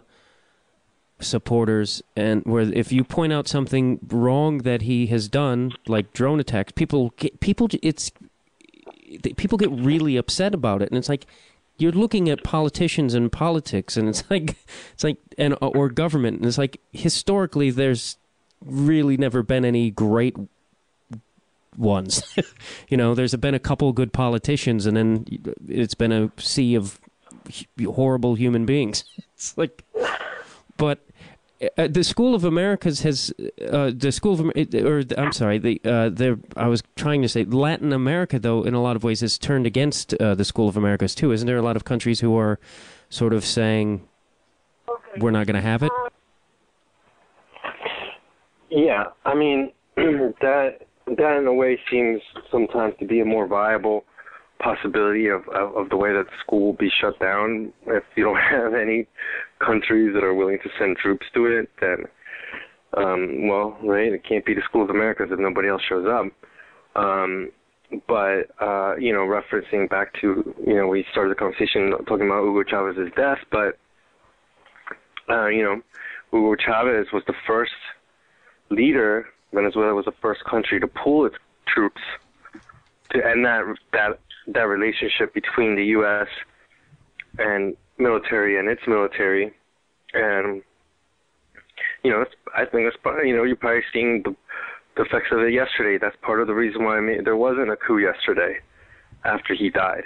[1.20, 6.40] supporters, and where if you point out something wrong that he has done, like drone
[6.40, 7.68] attacks, people get people.
[7.82, 8.10] It's
[9.36, 11.26] people get really upset about it, and it's like
[11.76, 14.56] you're looking at politicians and politics, and it's like
[14.92, 18.16] it's like and or government, and it's like historically there's
[18.64, 20.36] really never been any great
[21.76, 22.22] ones.
[22.88, 25.26] you know, there's been a couple good politicians, and then
[25.68, 27.00] it's been a sea of
[27.84, 29.04] horrible human beings.
[29.36, 29.82] It's like,
[30.76, 31.00] but
[31.76, 33.32] uh, the School of Americas has
[33.70, 34.40] uh, the School of
[34.74, 38.74] or I'm sorry, the uh, the I was trying to say Latin America though in
[38.74, 41.32] a lot of ways has turned against uh, the School of Americas too.
[41.32, 42.58] Isn't there a lot of countries who are
[43.10, 44.06] sort of saying
[45.18, 45.92] we're not going to have it?
[48.74, 52.20] Yeah, I mean that that in a way seems
[52.50, 54.04] sometimes to be a more viable
[54.58, 58.24] possibility of, of of the way that the school will be shut down if you
[58.24, 59.06] don't have any
[59.64, 61.70] countries that are willing to send troops to it.
[61.80, 61.98] Then,
[62.96, 66.26] um, well, right, it can't be the School of Americas if nobody else shows up.
[67.00, 67.50] Um,
[68.08, 72.42] but uh, you know, referencing back to you know, we started the conversation talking about
[72.42, 73.78] Hugo Chavez's death, but
[75.30, 75.80] uh, you know,
[76.32, 77.70] Hugo Chavez was the first
[78.74, 82.00] leader, Venezuela was the first country to pull its troops
[83.10, 83.62] to end that
[83.92, 84.18] that
[84.48, 86.28] that relationship between the U.S.
[87.38, 89.54] and military and its military,
[90.12, 90.62] and
[92.02, 94.34] you know, I think it's probably, you know you're probably seeing the,
[94.96, 95.98] the effects of it yesterday.
[95.98, 98.58] That's part of the reason why I mean, there wasn't a coup yesterday
[99.24, 100.04] after he died,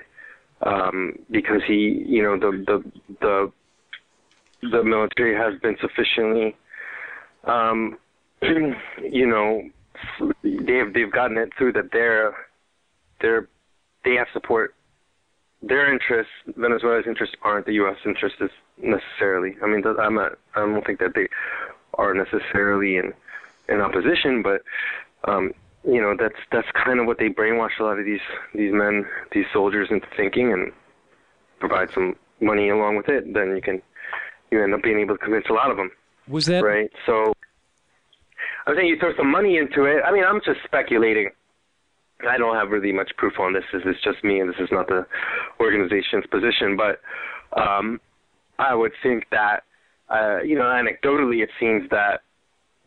[0.62, 3.52] um, because he, you know, the the the
[4.70, 6.56] the military has been sufficiently
[7.44, 7.96] um,
[8.42, 9.62] you know,
[10.42, 12.34] they've they've gotten it through that they're
[13.20, 13.48] they're
[14.04, 14.74] they have support.
[15.60, 17.96] Their interests, Venezuela's interests, aren't the U.S.
[18.06, 18.38] interests
[18.80, 19.56] necessarily.
[19.62, 20.38] I mean, I'm not.
[20.54, 21.28] I don't think that they
[21.94, 23.12] are necessarily in
[23.68, 24.62] in opposition, but
[25.28, 25.52] um,
[25.84, 28.20] you know, that's that's kind of what they brainwash a lot of these
[28.54, 30.72] these men, these soldiers into thinking, and
[31.58, 33.32] provide some money along with it.
[33.34, 33.82] Then you can
[34.50, 35.90] you end up being able to convince a lot of them
[36.28, 36.90] Was that right?
[37.04, 37.32] So
[38.68, 40.02] I think you throw some money into it.
[40.06, 41.30] I mean, I'm just speculating.
[42.28, 43.64] I don't have really much proof on this.
[43.72, 45.06] This is just me, and this is not the
[45.58, 46.76] organization's position.
[46.76, 47.00] But
[47.58, 47.98] um,
[48.58, 49.60] I would think that,
[50.10, 52.20] uh, you know, anecdotally, it seems that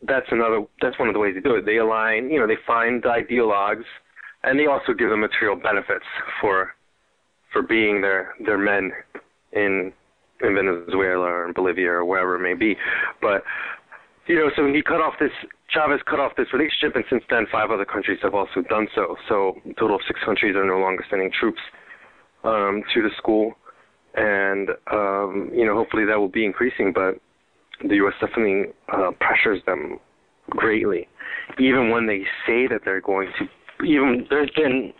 [0.06, 0.64] that's another.
[0.80, 1.66] That's one of the ways to do it.
[1.66, 2.30] They align.
[2.30, 3.84] You know, they find ideologues,
[4.44, 6.06] and they also give them material benefits
[6.40, 6.74] for
[7.52, 8.92] for being their their men
[9.52, 9.92] in
[10.42, 12.76] in Venezuela or in Bolivia or wherever it may be.
[13.20, 13.42] But
[14.26, 15.32] you know, so he cut off this
[15.72, 19.16] Chavez cut off this relationship, and since then, five other countries have also done so.
[19.28, 21.60] So, a total of six countries are no longer sending troops
[22.44, 23.54] um, to the school,
[24.14, 26.92] and um, you know, hopefully that will be increasing.
[26.94, 27.18] But
[27.88, 28.14] the U.S.
[28.20, 29.98] definitely uh, pressures them
[30.50, 31.08] greatly,
[31.58, 33.84] even when they say that they're going to.
[33.84, 34.92] Even there's been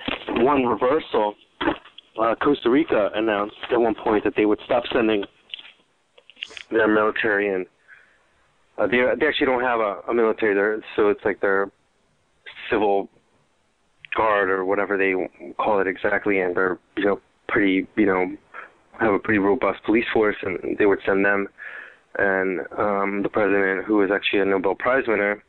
[0.42, 1.34] one reversal.
[2.20, 5.24] Uh, Costa Rica announced at one point that they would stop sending
[6.70, 7.66] their military and
[8.78, 11.70] uh, they they actually don't have a, a military there, so it's like their
[12.70, 13.08] civil
[14.16, 15.14] guard or whatever they
[15.58, 18.26] call it exactly, and they're you know pretty you know
[19.00, 21.48] have a pretty robust police force, and they would send them.
[22.18, 25.42] And um, the president, who is actually a Nobel Prize winner,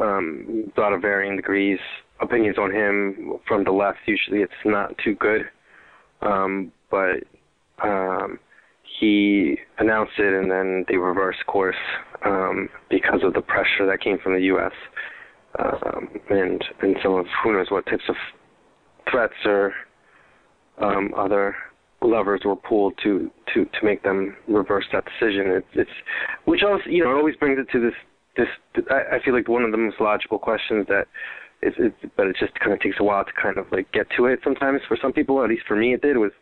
[0.00, 1.78] um, thought of varying degrees
[2.20, 3.98] opinions on him from the left.
[4.06, 5.42] Usually, it's not too good,
[6.20, 7.24] um, but
[7.82, 8.38] um,
[9.02, 11.74] he announced it and then they reversed course
[12.24, 14.72] um, because of the pressure that came from the U.S.
[15.58, 18.14] um, and and some of who knows what types of
[19.10, 19.74] threats or
[20.80, 21.56] um, other
[22.00, 25.46] levers were pulled to to to make them reverse that decision.
[25.48, 25.90] It's it's
[26.44, 27.94] which also you know always brings it to this
[28.36, 28.84] this.
[28.88, 31.06] I, feel like one of the most logical questions that
[31.60, 31.76] it's
[32.16, 34.38] but it just kind of takes a while to kind of like get to it
[34.44, 36.32] sometimes for some people at least for me it did was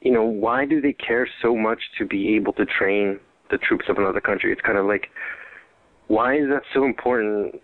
[0.00, 3.18] you know why do they care so much to be able to train
[3.50, 5.08] the troops of another country it's kind of like
[6.06, 7.60] why is that so important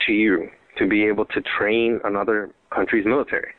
[0.00, 3.52] to you to be able to train another country's military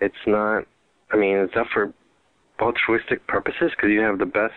[0.00, 0.64] it's not
[1.12, 1.92] i mean is that for
[2.60, 4.54] altruistic purposes because you have the best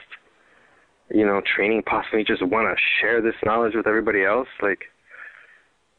[1.09, 4.85] you know training possibly you just want to share this knowledge with everybody else like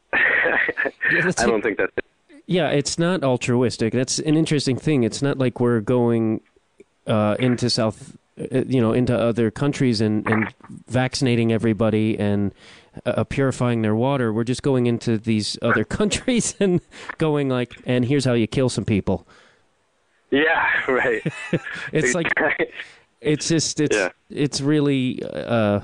[0.13, 2.05] I don't think that's it.
[2.47, 3.93] Yeah, it's not altruistic.
[3.93, 5.03] That's an interesting thing.
[5.03, 6.41] It's not like we're going
[7.07, 10.53] uh, into South, uh, you know, into other countries and, and
[10.87, 12.53] vaccinating everybody and
[13.05, 14.31] uh, purifying their water.
[14.33, 16.81] We're just going into these other countries and
[17.17, 19.27] going like, and here's how you kill some people.
[20.31, 21.21] Yeah, right.
[21.93, 22.31] it's like,
[23.21, 24.09] it's just, it's, Yeah.
[24.29, 25.81] it's really, uh,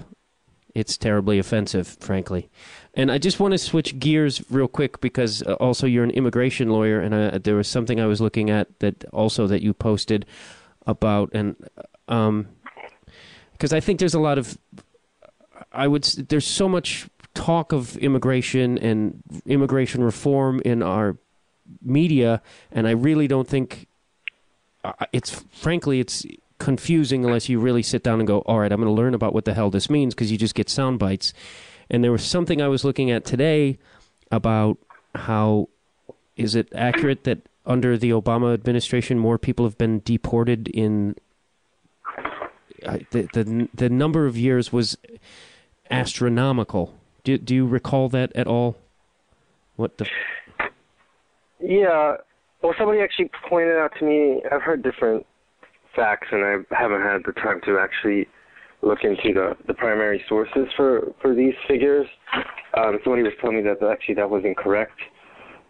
[0.75, 2.49] it's terribly offensive, frankly.
[2.93, 6.69] And I just want to switch gears real quick because uh, also you're an immigration
[6.69, 10.25] lawyer, and uh, there was something I was looking at that also that you posted
[10.85, 11.55] about, and
[12.07, 12.47] um,
[13.53, 14.57] because I think there's a lot of,
[15.71, 21.17] I would, there's so much talk of immigration and immigration reform in our
[21.81, 23.87] media, and I really don't think
[24.83, 26.25] uh, it's frankly it's
[26.61, 29.33] confusing unless you really sit down and go, all right, I'm going to learn about
[29.33, 31.33] what the hell this means because you just get sound bites.
[31.89, 33.79] And there was something I was looking at today
[34.31, 34.77] about
[35.15, 35.69] how
[36.37, 41.15] is it accurate that under the Obama administration more people have been deported in
[42.87, 44.97] I- the the the number of years was
[45.89, 46.95] astronomical.
[47.23, 48.77] Do do you recall that at all?
[49.75, 50.07] What the
[51.59, 52.17] Yeah.
[52.61, 54.41] Well, somebody actually pointed out to me.
[54.51, 55.25] I've heard different
[55.95, 58.27] facts, and I haven't had the time to actually
[58.83, 62.07] look into the, the primary sources for, for these figures.
[62.77, 64.99] Um, somebody was telling me that actually that was incorrect,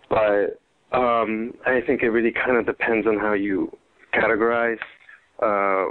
[0.10, 0.61] but
[0.92, 3.76] um, I think it really kind of depends on how you
[4.14, 4.80] categorize
[5.42, 5.86] uh,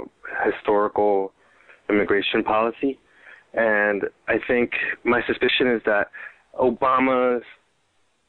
[0.45, 1.33] historical
[1.89, 2.99] immigration policy.
[3.53, 4.71] And I think
[5.03, 6.09] my suspicion is that
[6.59, 7.43] Obama's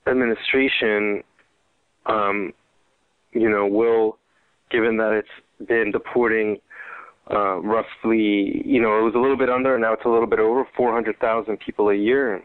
[0.06, 1.22] administration
[2.06, 2.52] um,
[3.32, 4.18] you know, will,
[4.70, 6.58] given that it's been deporting
[7.30, 10.38] uh, roughly, you know, it was a little bit under, now it's a little bit
[10.38, 12.42] over 400,000 people a year.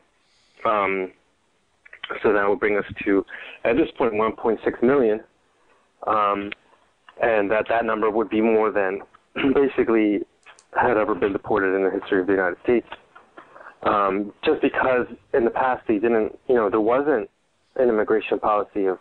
[0.65, 1.11] Um,
[2.23, 3.25] so that will bring us to,
[3.63, 5.21] at this point, 1.6 million.
[6.05, 6.51] Um,
[7.21, 9.01] and that that number would be more than
[9.53, 10.19] basically
[10.79, 12.87] had ever been deported in the history of the United States.
[13.83, 17.29] Um, just because in the past they didn't, you know, there wasn't
[17.75, 18.99] an immigration policy of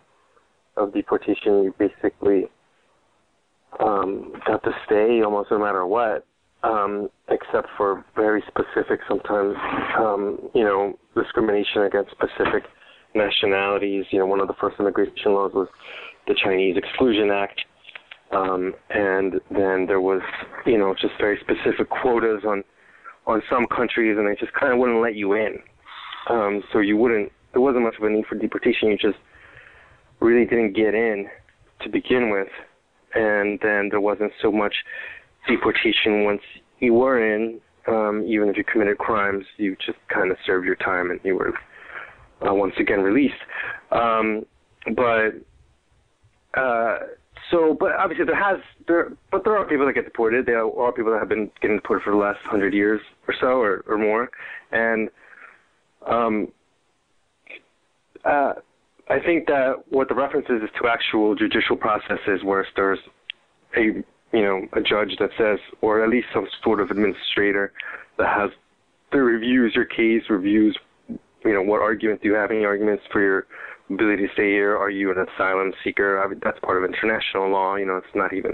[0.77, 2.45] of deportation, you basically
[3.81, 6.27] um, got to stay almost no matter what,
[6.63, 9.55] um, except for very specific, sometimes,
[9.99, 12.65] um, you know, discrimination against specific
[13.15, 14.05] nationalities.
[14.11, 15.69] You know, one of the first immigration laws was
[16.27, 17.61] the Chinese Exclusion Act.
[18.33, 20.21] Um, and then there was,
[20.65, 22.65] you know, just very specific quotas on
[23.27, 25.59] on some countries, and they just kind of wouldn't let you in.
[26.29, 27.33] Um, so you wouldn't.
[27.53, 28.89] There wasn't much of a need for deportation.
[28.89, 29.19] You just
[30.21, 31.27] really didn't get in
[31.83, 32.49] to begin with,
[33.15, 34.75] and then there wasn't so much
[35.49, 36.43] deportation once
[36.81, 37.61] you were in.
[37.89, 41.37] Um, even if you committed crimes, you just kind of served your time and you
[41.37, 41.53] were
[42.43, 43.35] uh, once again released.
[43.91, 44.45] Um,
[44.95, 45.31] but
[46.59, 46.99] uh,
[47.51, 48.59] so, but obviously there has
[48.89, 50.47] there, but there are people that get deported.
[50.47, 53.47] There are people that have been getting deported for the last hundred years or so,
[53.47, 54.31] or, or more,
[54.73, 55.09] and
[56.07, 56.49] um,
[58.25, 58.55] uh,
[59.09, 62.99] I think that what the reference is is to actual judicial processes where there's
[63.77, 67.73] a you know a judge that says, or at least some sort of administrator
[68.19, 68.51] that has
[69.13, 70.77] that reviews your case, reviews
[71.47, 73.47] you know what arguments do you have, any arguments for your
[73.91, 74.77] ability to stay here?
[74.77, 76.23] Are you an asylum seeker?
[76.23, 77.77] I mean, that's part of international law.
[77.77, 78.53] You know, it's not even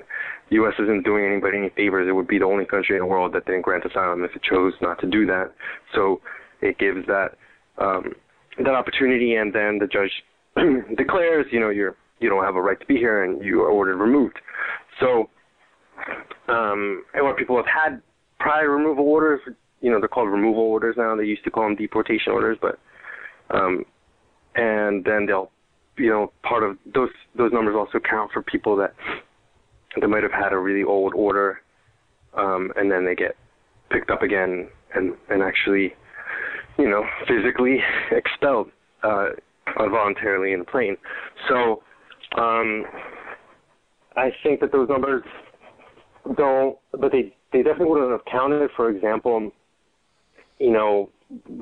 [0.51, 0.75] the U.S.
[0.79, 2.07] isn't doing anybody any favors.
[2.09, 4.43] It would be the only country in the world that didn't grant asylum if it
[4.43, 5.53] chose not to do that.
[5.95, 6.21] So
[6.61, 7.37] it gives that
[7.79, 8.13] um,
[8.59, 10.13] that opportunity, and then the judge
[10.97, 13.71] declares, you know, you're you don't have a right to be here, and you are
[13.71, 14.39] ordered removed.
[15.01, 15.31] So,
[16.49, 18.03] um, and where people have had
[18.39, 19.41] prior removal orders,
[19.83, 21.15] you know, they're called removal orders now.
[21.15, 22.79] They used to call them deportation orders, but
[23.51, 23.85] um,
[24.55, 25.51] and then they'll,
[25.99, 28.95] you know, part of those those numbers also count for people that
[30.01, 31.61] that might have had a really old order,
[32.35, 33.37] um, and then they get
[33.91, 35.93] picked up again and and actually,
[36.79, 37.79] you know, physically
[38.11, 38.71] expelled.
[39.03, 39.31] uh,
[39.91, 40.97] voluntarily in the plane.
[41.49, 41.83] So
[42.41, 42.85] um,
[44.17, 45.23] I think that those numbers
[46.37, 48.71] don't, but they they definitely wouldn't have counted.
[48.77, 49.51] For example,
[50.63, 51.11] you know,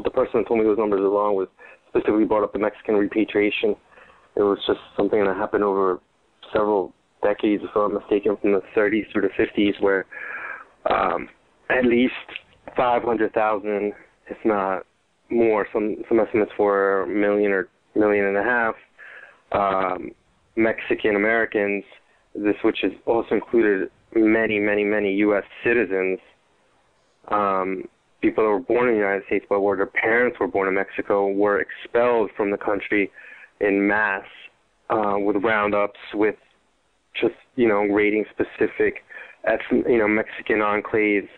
[0.04, 1.48] the person that told me those numbers are wrong was
[1.88, 3.74] specifically brought up the Mexican repatriation.
[4.36, 6.00] It was just something that happened over
[6.52, 6.92] several
[7.22, 10.04] decades, if I'm not mistaken, from the 30s through the 50s, where
[10.90, 11.28] um,
[11.70, 12.12] at least
[12.76, 13.92] 500,000,
[14.28, 14.84] if not
[15.30, 18.74] more, some some estimates for a million or million and a half
[19.52, 20.10] um,
[20.56, 21.84] Mexican Americans.
[22.34, 25.42] This, which has also included many, many, many U.S.
[25.64, 26.20] citizens,
[27.28, 27.84] um,
[28.20, 30.74] people that were born in the United States but where their parents were born in
[30.74, 33.10] Mexico, were expelled from the country
[33.60, 34.24] in mass
[34.90, 36.36] uh, with roundups, with
[37.20, 39.02] just you know raiding specific,
[39.70, 41.28] you know Mexican enclaves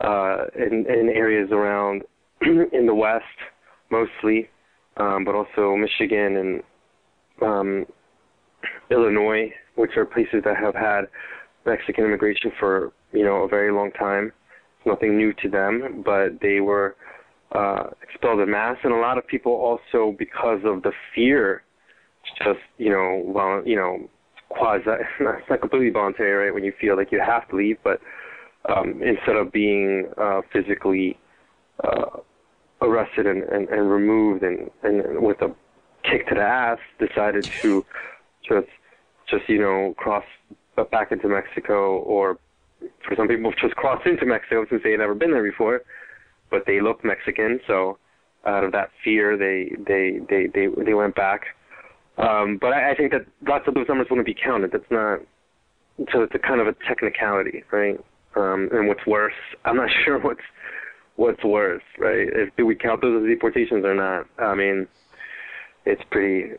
[0.00, 2.02] uh, in, in areas around
[2.42, 3.24] in the West
[3.90, 4.48] mostly,
[4.96, 6.62] um, but also Michigan and
[7.42, 7.86] um,
[8.90, 11.02] Illinois, which are places that have had
[11.66, 14.32] Mexican immigration for you know a very long time.
[14.86, 16.96] Nothing new to them, but they were
[17.52, 21.62] uh, expelled en masse, and a lot of people also because of the fear,
[22.38, 24.08] just you know, well, you know,
[24.48, 24.84] quasi,
[25.20, 26.54] it's not completely voluntary, right?
[26.54, 28.00] When you feel like you have to leave, but
[28.68, 31.18] um, instead of being uh, physically
[31.82, 32.18] uh,
[32.82, 35.54] arrested and, and, and removed and, and with a
[36.02, 37.84] kick to the ass, decided to
[38.46, 38.68] just
[39.28, 40.24] just you know cross
[40.90, 42.38] back into Mexico, or
[43.06, 45.82] for some people just crossed into Mexico since they had never been there before,
[46.50, 47.98] but they look Mexican, so
[48.46, 51.42] out of that fear, they they they they they went back.
[52.18, 54.72] Um, but I, I think that lots of those numbers wouldn't be counted.
[54.72, 55.20] That's not
[56.12, 57.98] so it's a kind of a technicality, right?
[58.36, 60.40] Um, and what's worse, I'm not sure what's
[61.16, 62.28] what's worse, right?
[62.32, 64.26] If do we count those as deportations or not?
[64.38, 64.86] I mean,
[65.84, 66.54] it's pretty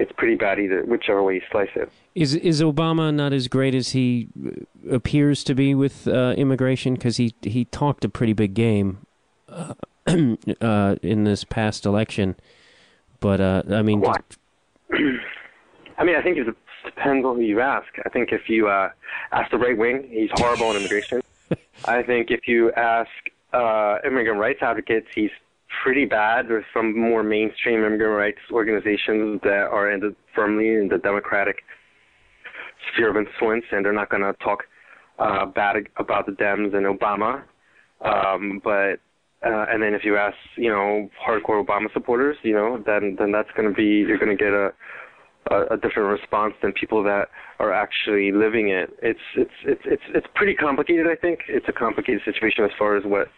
[0.00, 1.92] it's pretty bad either, whichever way you slice it.
[2.14, 6.94] Is is Obama not as great as he uh, appears to be with uh, immigration?
[6.94, 9.06] Because he he talked a pretty big game
[9.48, 9.74] uh,
[10.60, 12.34] uh, in this past election,
[13.20, 14.38] but uh, I mean, just...
[15.98, 16.46] I mean, I think it
[16.84, 17.88] depends on who you ask.
[18.04, 18.88] I think if you uh,
[19.32, 21.20] ask the right wing, he's horrible on immigration.
[21.84, 23.10] I think if you ask
[24.04, 25.30] immigrant rights advocates, he's
[25.82, 26.48] pretty bad.
[26.48, 31.56] There's some more mainstream immigrant rights organizations that are in the, firmly in the Democratic
[32.92, 34.64] sphere of influence, and they're not going to talk
[35.18, 37.42] uh, bad about the Dems and Obama.
[38.04, 39.00] Um, but
[39.42, 43.32] uh, and then if you ask, you know, hardcore Obama supporters, you know, then then
[43.32, 44.72] that's going to be you're going to get a,
[45.50, 48.90] a a different response than people that are actually living it.
[49.02, 51.06] It's it's it's it's it's pretty complicated.
[51.06, 53.28] I think it's a complicated situation as far as what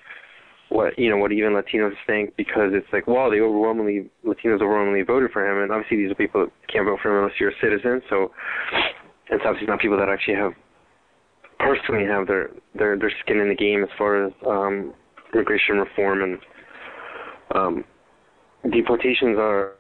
[0.73, 5.03] what you know what even Latinos think because it's like well they overwhelmingly Latinos overwhelmingly
[5.03, 7.51] voted for him and obviously these are people that can't vote for him unless you're
[7.51, 8.31] a citizen so
[9.31, 10.53] it's obviously not people that actually have
[11.59, 14.93] personally have their their their skin in the game as far as um,
[15.33, 16.39] immigration reform and
[17.55, 17.85] um,
[18.71, 19.75] deportations are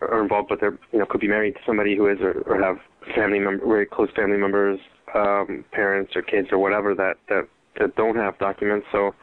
[0.00, 2.60] are involved but they're you know could be married to somebody who is or, or
[2.62, 2.76] have
[3.14, 4.78] family member very close family members
[5.14, 7.48] um, parents or kids or whatever that that
[7.78, 9.14] that don't have documents so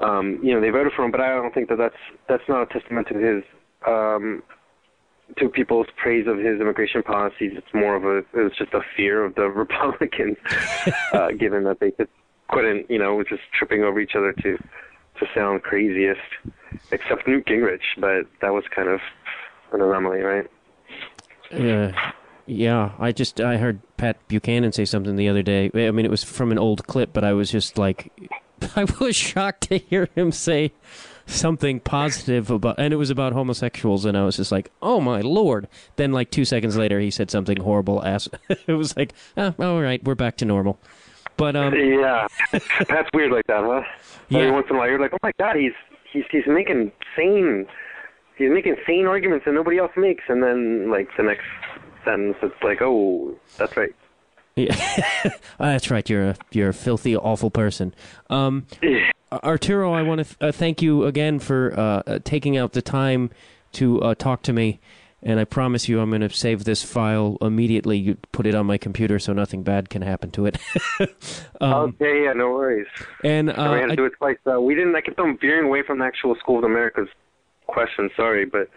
[0.00, 1.96] um, you know, they voted for him, but I don't think that that's
[2.28, 3.44] that's not a testament to his
[3.86, 4.42] um,
[5.36, 7.52] to people's praise of his immigration policies.
[7.56, 10.36] It's more of a it was just a fear of the Republicans,
[11.12, 11.92] uh, given that they
[12.50, 16.20] couldn't, you know, just tripping over each other to to sound craziest,
[16.92, 19.00] except Newt Gingrich, but that was kind of
[19.72, 20.46] an anomaly, right?
[21.50, 22.12] Yeah.
[22.46, 25.70] yeah, I just I heard Pat Buchanan say something the other day.
[25.74, 28.12] I mean, it was from an old clip, but I was just like,
[28.76, 30.72] I was shocked to hear him say
[31.26, 35.20] something positive about, and it was about homosexuals, and I was just like, "Oh my
[35.20, 38.04] lord!" Then, like two seconds later, he said something horrible.
[38.04, 38.28] Ass.
[38.48, 40.78] it was like, oh, "All right, we're back to normal."
[41.36, 43.82] But um, yeah, that's weird like that, huh?
[44.28, 44.40] Yeah.
[44.40, 45.72] Every once in a while, you're like, "Oh my god, he's
[46.12, 47.66] he's he's making sane,
[48.36, 51.46] he's making sane arguments that nobody else makes," and then like the next
[52.04, 53.94] sentence, it's like, "Oh, that's right."
[54.58, 54.76] Yeah,
[55.24, 56.08] oh, that's right.
[56.08, 57.94] You're a you're a filthy, awful person.
[58.28, 58.66] Um,
[59.30, 62.82] Arturo, I want to th- uh, thank you again for uh, uh, taking out the
[62.82, 63.30] time
[63.72, 64.80] to uh, talk to me,
[65.22, 67.98] and I promise you, I'm going to save this file immediately.
[67.98, 70.58] You put it on my computer so nothing bad can happen to it.
[71.60, 72.86] um, okay, yeah, no worries.
[73.22, 74.38] And uh, we had to do it twice.
[74.50, 74.96] Uh, we didn't.
[74.96, 77.08] I kept on veering away from the actual School of Americas
[77.66, 78.10] question.
[78.16, 78.70] Sorry, but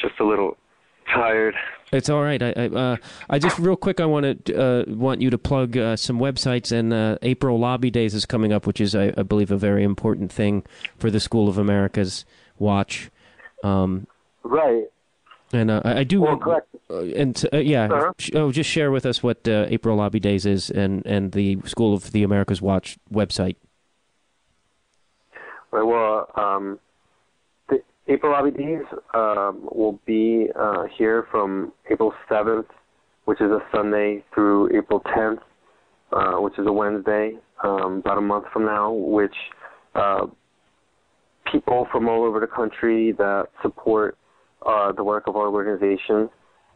[0.00, 0.56] just a little
[1.12, 1.54] tired.
[1.94, 2.42] It's all right.
[2.42, 2.96] I I, uh,
[3.30, 4.00] I just real quick.
[4.00, 6.72] I want to uh, want you to plug uh, some websites.
[6.72, 9.84] And uh, April Lobby Days is coming up, which is I, I, believe a very
[9.84, 10.64] important thing
[10.98, 12.24] for the School of Americas
[12.58, 13.10] watch.
[13.62, 14.06] Um,
[14.42, 14.84] Right.
[15.52, 16.20] And uh, I, I do.
[16.20, 16.68] Well, correct.
[16.90, 18.12] Uh, and yeah, Uh-huh.
[18.18, 21.58] sh- oh, just share with us what uh, April Lobby Days is and and the
[21.64, 23.56] School of the Americas Watch website.
[25.70, 25.82] Right.
[25.82, 26.78] Well, um,
[28.06, 28.82] April Days
[29.14, 32.66] um, will be uh, here from April 7th,
[33.24, 35.38] which is a Sunday, through April 10th,
[36.12, 39.34] uh, which is a Wednesday, um, about a month from now, which
[39.94, 40.26] uh,
[41.50, 44.18] people from all over the country that support
[44.66, 46.28] uh, the work of our organization,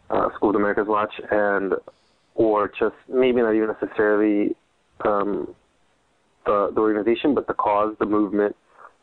[0.09, 1.75] uh, School of Americas Watch, and
[2.37, 4.57] or just maybe not even necessarily
[5.05, 5.55] um,
[6.47, 8.57] the, the organization, but the cause, the movement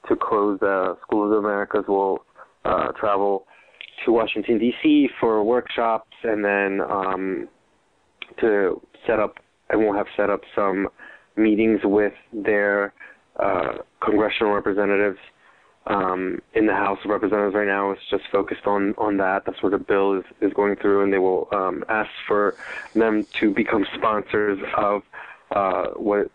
[0.08, 2.24] to close the School of Americas will
[2.64, 3.46] uh, travel
[4.04, 5.10] to Washington D.C.
[5.20, 7.48] for workshops, and then um,
[8.40, 9.38] to set up,
[9.70, 10.90] and we'll have set up some
[11.36, 12.94] meetings with their
[13.40, 15.20] uh, congressional representatives
[15.88, 17.92] um, in the House of Representatives right now.
[17.92, 19.44] It's just focused on on that.
[19.46, 22.56] That's where the bill is is going through, and they will um, ask for
[22.94, 25.04] them to become sponsors of
[25.52, 26.32] uh, what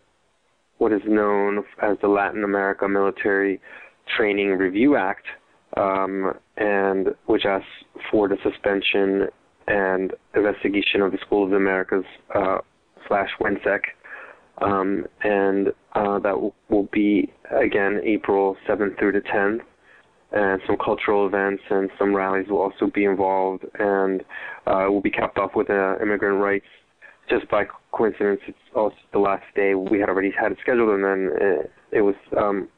[0.80, 3.60] what is known as the Latin America Military
[4.16, 5.26] Training Review Act,
[5.76, 7.68] um, and which asks
[8.10, 9.28] for the suspension
[9.68, 12.04] and investigation of the School of the Americas
[12.34, 12.58] uh,
[13.06, 13.80] slash WHINSEC,
[14.62, 19.60] um, and uh, that will, will be again April 7th through the 10th.
[20.32, 24.22] And some cultural events and some rallies will also be involved, and
[24.66, 26.66] uh, will be capped off with uh, immigrant rights
[27.30, 31.04] just by coincidence, it's also the last day we had already had it scheduled, and
[31.04, 32.68] then it, it was um,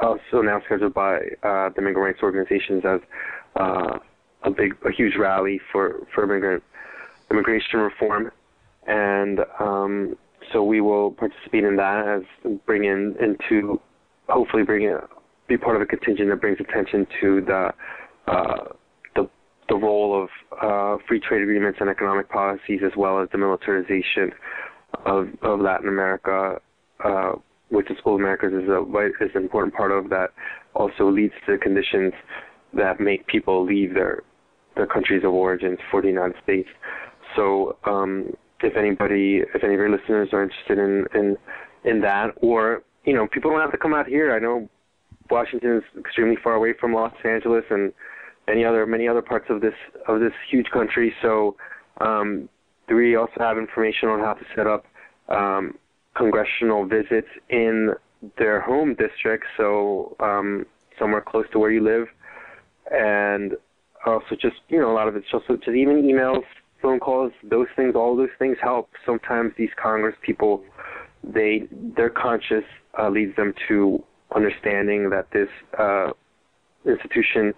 [0.00, 3.00] also now scheduled by uh, the immigrant rights organizations as
[3.56, 3.98] uh,
[4.44, 6.62] a big, a huge rally for for immigrant
[7.30, 8.30] immigration reform,
[8.86, 10.16] and um,
[10.52, 13.80] so we will participate in that as bring in into
[14.28, 14.98] hopefully bring in
[15.48, 17.72] be part of a contingent that brings attention to the
[18.26, 18.64] uh,
[19.68, 20.28] the role of
[20.60, 24.32] uh, free trade agreements and economic policies, as well as the militarization
[25.06, 26.60] of, of Latin America,
[27.04, 27.32] uh,
[27.70, 30.10] which the School of Americas is a is an important part of.
[30.10, 30.30] That
[30.74, 32.12] also leads to conditions
[32.74, 34.22] that make people leave their
[34.76, 36.68] their countries of origin for the United States.
[37.36, 41.36] So, um, if anybody, if any of your listeners are interested in in
[41.84, 44.34] in that, or you know, people don't have to come out here.
[44.34, 44.68] I know
[45.30, 47.92] Washington is extremely far away from Los Angeles and
[48.52, 49.74] any other many other parts of this
[50.06, 51.14] of this huge country.
[51.22, 51.56] So
[52.00, 52.48] um,
[52.88, 54.84] we also have information on how to set up
[55.28, 55.78] um,
[56.14, 57.94] congressional visits in
[58.38, 60.66] their home district, so um,
[60.98, 62.06] somewhere close to where you live,
[62.90, 63.52] and
[64.06, 66.44] also just you know a lot of it's also just even emails,
[66.80, 68.90] phone calls, those things, all those things help.
[69.06, 70.62] Sometimes these Congress people,
[71.24, 72.66] they their conscience
[72.98, 74.02] uh, leads them to
[74.34, 75.48] understanding that this
[75.78, 76.10] uh,
[76.86, 77.54] institution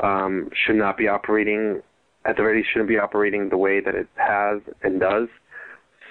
[0.00, 1.82] um, should not be operating
[2.26, 5.28] at the very least shouldn't be operating the way that it has and does.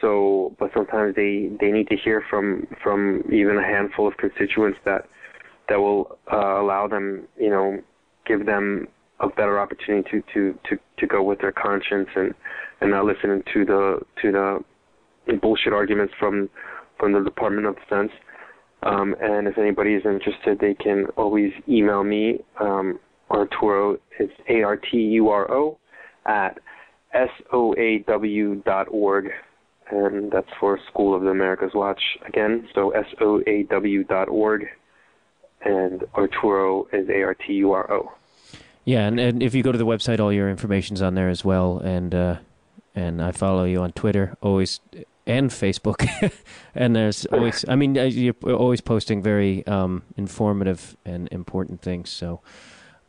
[0.01, 4.79] So, but sometimes they they need to hear from from even a handful of constituents
[4.85, 5.07] that
[5.69, 7.79] that will uh, allow them, you know,
[8.25, 8.87] give them
[9.19, 12.33] a better opportunity to to to to go with their conscience and
[12.81, 16.49] and not listening to the to the bullshit arguments from
[16.99, 18.11] from the Department of Defense.
[18.83, 22.39] Um, and if anybody is interested, they can always email me.
[22.59, 22.99] Um,
[23.35, 25.77] Arturo, it's A R T U R O
[26.25, 26.57] at
[28.89, 29.31] org,
[29.91, 32.67] and that's for School of the Americas Watch again.
[32.73, 34.65] So soaw dot org,
[35.61, 38.11] and Arturo is A R T U R O.
[38.83, 41.43] Yeah, and, and if you go to the website, all your information's on there as
[41.43, 41.79] well.
[41.79, 42.37] And uh,
[42.93, 44.79] and I follow you on Twitter, always
[45.27, 46.07] and Facebook.
[46.75, 52.09] and there's always, I mean, uh, you're always posting very um, informative and important things.
[52.09, 52.41] So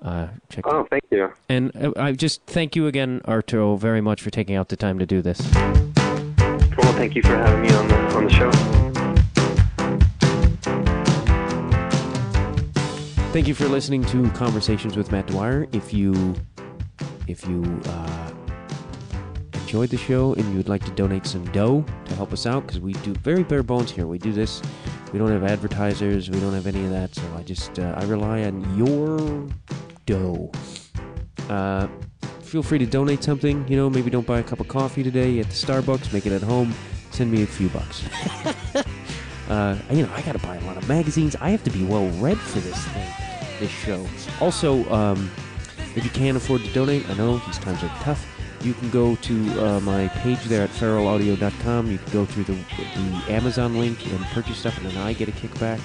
[0.02, 0.66] uh, check.
[0.66, 1.32] Oh, thank you.
[1.48, 4.98] And uh, I just thank you again, Arturo, very much for taking out the time
[4.98, 5.40] to do this.
[5.55, 8.51] Well, thank you for having me on the on the show.
[13.32, 15.66] Thank you for listening to Conversations with Matt Dwyer.
[15.73, 16.35] If you
[17.27, 18.32] if you uh,
[19.52, 22.81] enjoyed the show and you'd like to donate some dough to help us out, because
[22.81, 24.06] we do very bare bones here.
[24.06, 24.62] We do this.
[25.12, 26.31] We don't have advertisers.
[26.31, 27.14] We don't have any of that.
[27.14, 29.47] So I just uh, I rely on your
[30.07, 30.51] dough.
[31.49, 31.89] Uh,
[32.43, 33.66] feel free to donate something.
[33.69, 36.12] You know, maybe don't buy a cup of coffee today at the Starbucks.
[36.12, 36.74] Make it at home.
[37.11, 38.05] Send me a few bucks.
[39.49, 41.37] Uh, you know, I got to buy a lot of magazines.
[41.41, 43.09] I have to be well read for this thing,
[43.61, 44.07] this show.
[44.41, 45.31] Also, um,
[45.95, 48.27] if you can't afford to donate, I know these times are tough.
[48.62, 51.91] You can go to uh, my page there at feralaudio.com.
[51.91, 55.28] You can go through the, the Amazon link and purchase stuff, and then I get
[55.28, 55.81] a kickback.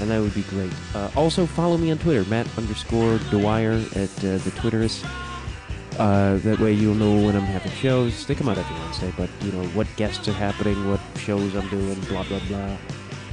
[0.00, 0.72] And that would be great.
[0.94, 5.08] Uh, also, follow me on Twitter, Matt underscore Dwyer at uh, the Twitterist.
[5.98, 8.24] Uh, that way you'll know when I'm having shows.
[8.26, 11.68] They come out every Wednesday, but you know what guests are happening, what shows I'm
[11.68, 12.76] doing, blah blah blah.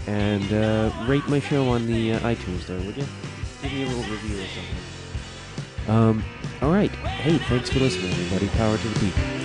[0.08, 3.06] And uh, rate my show on the uh, iTunes there, would you?
[3.62, 5.96] Give me a little review or something.
[5.96, 6.24] Um,
[6.62, 6.92] all right.
[6.92, 8.48] Hey, thanks for listening, everybody.
[8.58, 9.45] Power to the people.